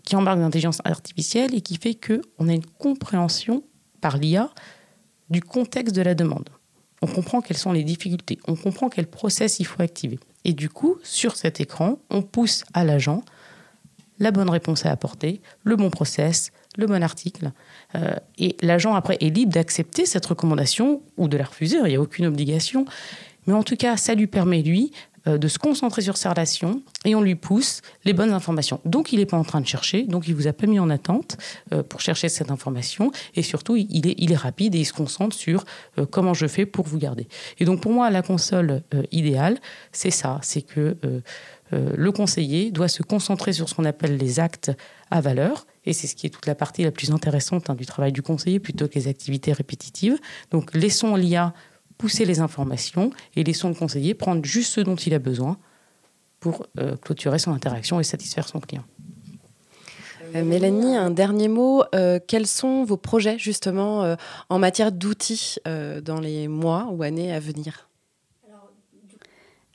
qui 0.04 0.18
embarque 0.18 0.40
l'intelligence 0.40 0.80
artificielle 0.84 1.56
et 1.56 1.62
qui 1.62 1.78
fait 1.78 1.94
que 1.94 2.22
on 2.38 2.50
a 2.50 2.54
une 2.54 2.66
compréhension 2.66 3.64
par 4.02 4.18
l'IA 4.18 4.50
du 5.30 5.42
contexte 5.42 5.96
de 5.96 6.02
la 6.02 6.16
demande. 6.16 6.50
On 7.02 7.08
comprend 7.08 7.42
quelles 7.42 7.58
sont 7.58 7.72
les 7.72 7.84
difficultés, 7.84 8.40
on 8.48 8.56
comprend 8.56 8.90
quel 8.90 9.08
process 9.08 9.60
il 9.60 9.66
faut 9.66 9.82
activer. 9.82 10.20
Et 10.44 10.54
du 10.54 10.70
coup, 10.70 10.98
sur 11.04 11.36
cet 11.36 11.62
écran, 11.62 12.00
on 12.10 12.22
pousse 12.22 12.64
à 12.74 12.84
l'agent 12.84 13.24
la 14.20 14.32
bonne 14.32 14.50
réponse 14.50 14.86
à 14.86 14.92
apporter, 14.92 15.42
le 15.64 15.76
bon 15.76 15.90
process, 15.90 16.52
le 16.78 16.86
bon 16.86 17.02
article. 17.02 17.52
Euh, 17.96 18.16
et 18.38 18.56
l'agent, 18.62 18.94
après, 18.94 19.18
est 19.22 19.30
libre 19.30 19.54
d'accepter 19.54 20.06
cette 20.06 20.26
recommandation 20.26 21.02
ou 21.18 21.28
de 21.28 21.38
la 21.38 21.46
refuser, 21.46 21.78
il 21.78 21.90
n'y 21.90 21.96
a 21.96 22.02
aucune 22.02 22.26
obligation. 22.26 22.86
Mais 23.48 23.54
en 23.54 23.64
tout 23.64 23.78
cas, 23.78 23.98
ça 23.98 24.14
lui 24.14 24.28
permet, 24.28 24.62
lui, 24.62 24.92
de 25.38 25.48
se 25.48 25.60
concentrer 25.60 26.02
sur 26.02 26.18
sa 26.18 26.32
relation 26.32 26.82
et 27.06 27.16
on 27.16 27.22
lui 27.22 27.36
pousse 27.36 27.82
les 28.06 28.14
bonnes 28.14 28.32
informations. 28.32 28.80
Donc 28.86 29.14
il 29.14 29.20
n'est 29.20 29.26
pas 29.26 29.38
en 29.38 29.44
train 29.44 29.62
de 29.62 29.68
chercher, 29.68 30.04
donc 30.04 30.28
il 30.28 30.36
vous 30.36 30.48
a 30.48 30.54
pas 30.54 30.68
mis 30.68 30.80
en 30.80 30.90
attente 30.90 31.38
euh, 31.74 31.84
pour 31.84 32.02
chercher 32.02 32.30
cette 32.30 32.52
information 32.52 33.12
et 33.36 33.44
surtout 33.44 33.76
il 33.76 34.08
est, 34.08 34.16
il 34.18 34.32
est 34.32 34.38
rapide 34.38 34.76
et 34.76 34.80
il 34.80 34.86
se 34.86 34.94
concentre 34.94 35.36
sur 35.36 35.66
euh, 35.98 36.06
comment 36.06 36.34
je 36.34 36.48
fais 36.48 36.66
pour 36.66 36.86
vous 36.86 36.98
garder. 36.98 37.28
Et 37.60 37.66
donc 37.66 37.82
pour 37.82 37.92
moi 37.92 38.10
la 38.10 38.22
console 38.22 38.84
idéale 39.12 39.60
c'est 39.92 40.12
ça, 40.12 40.40
c'est 40.42 40.62
que 40.62 40.98
le 41.72 42.12
conseiller 42.12 42.72
doit 42.72 42.88
se 42.88 43.04
concentrer 43.04 43.54
sur 43.54 43.70
ce 43.70 43.76
qu'on 43.76 43.86
appelle 43.86 44.18
les 44.18 44.40
actes 44.40 44.72
à 45.12 45.22
valeur 45.22 45.66
et 45.86 45.94
c'est 45.94 46.08
ce 46.08 46.16
qui 46.16 46.28
est 46.28 46.30
toute 46.30 46.46
la 46.46 46.56
partie 46.56 46.84
la 46.84 46.92
plus 46.92 47.12
intéressante 47.12 47.70
hein, 47.70 47.76
du 47.76 47.86
travail 47.86 48.12
du 48.12 48.22
conseiller 48.22 48.60
plutôt 48.60 48.88
que 48.88 48.96
les 48.96 49.08
activités 49.08 49.54
répétitives. 49.54 50.20
Donc 50.52 50.74
laissons 50.76 51.16
l'IA 51.16 51.54
pousser 52.00 52.26
les 52.26 52.40
informations 52.40 53.12
et 53.36 53.44
laissons 53.44 53.68
le 53.68 53.76
conseiller 53.76 54.16
prendre 54.16 54.44
juste 54.44 54.74
ce 54.74 54.82
dont 54.82 54.96
il 54.96 55.14
a 55.14 55.20
besoin 55.20 55.58
pour 56.40 56.66
euh, 56.80 56.96
clôturer 56.96 57.38
son 57.38 57.52
interaction 57.52 58.00
et 58.00 58.04
satisfaire 58.04 58.48
son 58.48 58.60
client. 58.60 58.86
Euh, 60.34 60.44
Mélanie, 60.46 60.96
un 60.96 61.12
dernier 61.12 61.50
mot. 61.50 61.84
Euh, 61.94 62.20
quels 62.26 62.48
sont 62.48 62.86
vos 62.86 62.98
projets 62.98 63.38
justement 63.38 64.16
en 64.50 64.60
matière 64.60 64.92
d'outils 64.92 65.58
dans 65.66 66.20
les 66.20 66.48
mois 66.48 66.88
ou 66.92 67.04
années 67.04 67.32
à 67.34 67.40
venir? 67.40 67.86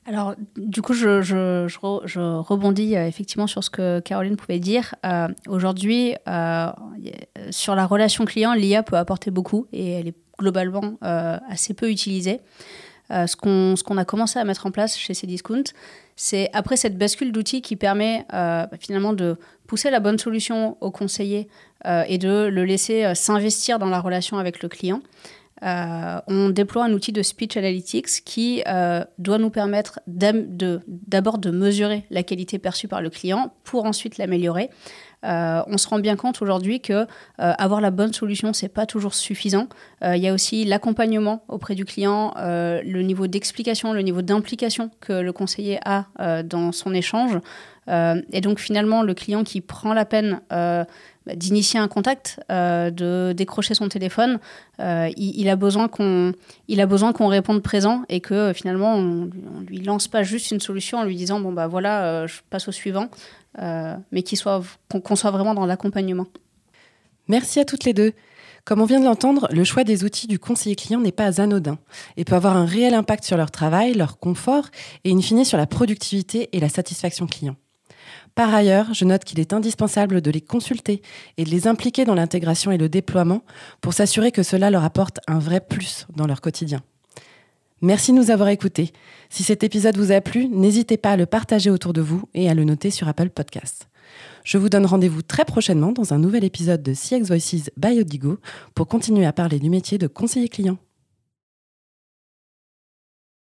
Alors, 0.07 0.35
du 0.55 0.83
coup, 0.83 0.93
je, 0.93 1.23
je, 1.23 1.67
je, 1.67 2.19
rebondis 2.19 2.93
effectivement 2.93 3.47
sur 3.47 3.63
ce 3.63 3.71
que 3.71 3.99
Caroline 4.01 4.35
pouvait 4.35 4.59
dire. 4.59 4.93
Aujourd'hui, 5.47 6.13
sur 7.49 7.75
la 7.75 7.85
relation 7.87 8.25
client, 8.25 8.53
l'IA 8.53 8.83
peut 8.83 8.97
apporter 8.97 9.31
beaucoup 9.31 9.65
et 9.73 9.93
elle 9.93 10.07
est 10.07 10.15
globalement 10.39 10.97
euh, 11.03 11.37
assez 11.49 11.73
peu 11.73 11.89
utilisé. 11.89 12.41
Euh, 13.11 13.27
ce 13.27 13.35
qu'on 13.35 13.97
a 13.97 14.05
commencé 14.05 14.39
à 14.39 14.43
mettre 14.43 14.65
en 14.65 14.71
place 14.71 14.97
chez 14.97 15.13
Cdiscount, 15.13 15.63
c'est 16.15 16.49
après 16.53 16.75
cette 16.75 16.97
bascule 16.97 17.31
d'outils 17.31 17.61
qui 17.61 17.75
permet 17.75 18.25
euh, 18.33 18.65
bah, 18.65 18.77
finalement 18.79 19.13
de 19.13 19.37
pousser 19.67 19.91
la 19.91 19.99
bonne 19.99 20.17
solution 20.17 20.77
au 20.81 20.91
conseiller 20.91 21.47
et 22.07 22.17
de 22.17 22.47
le 22.47 22.65
laisser 22.65 23.13
s'investir 23.13 23.77
dans 23.77 23.89
la 23.89 23.99
relation 23.99 24.39
avec 24.39 24.63
le 24.63 24.69
client. 24.69 25.01
on 25.61 26.49
déploie 26.49 26.85
un 26.85 26.93
outil 26.93 27.11
de 27.11 27.21
speech 27.21 27.57
analytics 27.57 28.23
qui 28.25 28.63
doit 29.19 29.37
nous 29.37 29.51
permettre 29.51 29.99
d'abord 30.07 31.37
de, 31.37 31.49
de, 31.51 31.55
mesurer 31.55 32.05
la 32.09 32.23
qualité 32.23 32.57
perçue 32.57 32.87
par 32.87 33.01
le 33.01 33.11
client 33.11 33.53
pour 33.63 33.85
ensuite 33.85 34.17
l'améliorer. 34.17 34.71
Euh, 35.25 35.63
on 35.67 35.77
se 35.77 35.87
rend 35.87 35.99
bien 35.99 36.15
compte 36.15 36.41
aujourd'hui 36.41 36.79
que 36.79 36.93
euh, 36.93 37.05
avoir 37.37 37.81
la 37.81 37.91
bonne 37.91 38.13
solution, 38.13 38.53
c'est 38.53 38.69
pas 38.69 38.85
toujours 38.85 39.13
suffisant. 39.13 39.67
Euh, 40.03 40.15
il 40.15 40.23
y 40.23 40.27
a 40.27 40.33
aussi 40.33 40.65
l'accompagnement 40.65 41.43
auprès 41.47 41.75
du 41.75 41.85
client, 41.85 42.33
le 42.37 43.01
niveau 43.01 43.27
d'explication, 43.27 43.93
le 43.93 44.01
niveau 44.01 44.21
d'implication 44.21 44.91
que 45.01 45.13
le 45.13 45.33
conseiller 45.33 45.79
a 45.85 46.05
dans 46.43 46.71
son 46.71 46.93
échange. 46.93 47.39
et 47.87 48.41
donc 48.41 48.59
finalement, 48.59 49.01
le 49.01 49.13
client 49.13 49.43
qui 49.43 49.61
prend 49.61 49.93
la 49.93 50.05
peine 50.05 50.41
bah, 50.49 50.85
d'initier 51.35 51.79
un 51.79 51.87
contact, 51.87 52.39
de 52.49 53.33
décrocher 53.33 53.73
son 53.73 53.89
téléphone, 53.89 54.39
il, 54.79 55.49
a 55.49 55.55
besoin 55.55 55.87
qu'on, 55.87 56.33
il 56.67 56.81
a 56.81 56.85
besoin 56.85 57.13
qu'on 57.13 57.27
réponde 57.27 57.61
présent 57.61 58.03
et 58.09 58.19
que 58.21 58.53
finalement 58.53 58.95
on, 58.95 59.29
on, 59.57 59.61
lui 59.61 59.79
lance 59.79 60.07
pas 60.07 60.23
juste 60.23 60.51
une 60.51 60.59
solution 60.59 60.99
en 60.99 61.03
lui 61.03 61.15
disant 61.15 61.39
bon 61.39 61.51
bah 61.51 61.67
voilà, 61.67 62.27
je 62.27 62.39
passe 62.49 62.67
au 62.67 62.71
suivant. 62.71 63.09
Euh, 63.59 63.95
mais 64.11 64.23
qu'on 64.23 65.15
soit, 65.15 65.31
vraiment 65.31 65.53
dans 65.53 65.65
l'accompagnement. 65.65 66.27
Merci 67.27 67.59
à 67.59 67.65
toutes 67.65 67.85
les 67.85 67.93
deux. 67.93 68.13
Comme 68.65 68.81
on 68.81 68.85
vient 68.85 68.99
de 68.99 69.05
l'entendre, 69.05 69.47
le 69.51 69.63
choix 69.63 69.83
des 69.83 70.03
outils 70.03 70.27
du 70.27 70.39
conseiller 70.39 70.75
client 70.75 70.99
n'est 70.99 71.11
pas 71.11 71.39
anodin 71.39 71.77
et 72.17 72.25
peut 72.25 72.35
avoir 72.35 72.57
un 72.57 72.65
réel 72.65 72.95
impact 72.95 73.23
sur 73.23 73.37
leur 73.37 73.51
travail, 73.51 73.93
leur 73.93 74.17
confort 74.17 74.69
et 75.03 75.11
in 75.11 75.21
fine 75.21 75.45
sur 75.45 75.57
la 75.57 75.67
productivité 75.67 76.49
et 76.51 76.59
la 76.59 76.69
satisfaction 76.69 77.27
client. 77.27 77.55
Par 78.33 78.53
ailleurs, 78.53 78.93
je 78.93 79.05
note 79.05 79.23
qu'il 79.23 79.39
est 79.39 79.53
indispensable 79.53 80.19
de 80.19 80.31
les 80.31 80.41
consulter 80.41 81.01
et 81.37 81.45
de 81.45 81.49
les 81.49 81.67
impliquer 81.67 82.05
dans 82.05 82.15
l'intégration 82.15 82.71
et 82.71 82.77
le 82.77 82.89
déploiement 82.89 83.43
pour 83.81 83.93
s'assurer 83.93 84.31
que 84.31 84.43
cela 84.43 84.69
leur 84.69 84.83
apporte 84.83 85.19
un 85.27 85.39
vrai 85.39 85.61
plus 85.61 86.05
dans 86.15 86.27
leur 86.27 86.41
quotidien. 86.41 86.81
Merci 87.81 88.11
de 88.11 88.17
nous 88.17 88.31
avoir 88.31 88.49
écoutés. 88.49 88.93
Si 89.29 89.43
cet 89.43 89.63
épisode 89.63 89.97
vous 89.97 90.11
a 90.11 90.21
plu, 90.21 90.47
n'hésitez 90.47 90.97
pas 90.97 91.11
à 91.11 91.17
le 91.17 91.25
partager 91.25 91.69
autour 91.69 91.91
de 91.93 92.01
vous 92.01 92.23
et 92.33 92.49
à 92.49 92.53
le 92.53 92.63
noter 92.63 92.89
sur 92.89 93.07
Apple 93.07 93.29
Podcasts. 93.29 93.89
Je 94.43 94.57
vous 94.57 94.69
donne 94.69 94.85
rendez-vous 94.85 95.21
très 95.21 95.43
prochainement 95.43 95.91
dans 95.91 96.13
un 96.13 96.19
nouvel 96.19 96.43
épisode 96.43 96.83
de 96.83 96.93
CX 96.93 97.23
Voices 97.23 97.69
by 97.75 97.99
Odigo 97.99 98.37
pour 98.75 98.87
continuer 98.87 99.25
à 99.25 99.33
parler 99.33 99.59
du 99.59 99.69
métier 99.69 99.97
de 99.97 100.07
conseiller 100.07 100.49
client. 100.49 100.77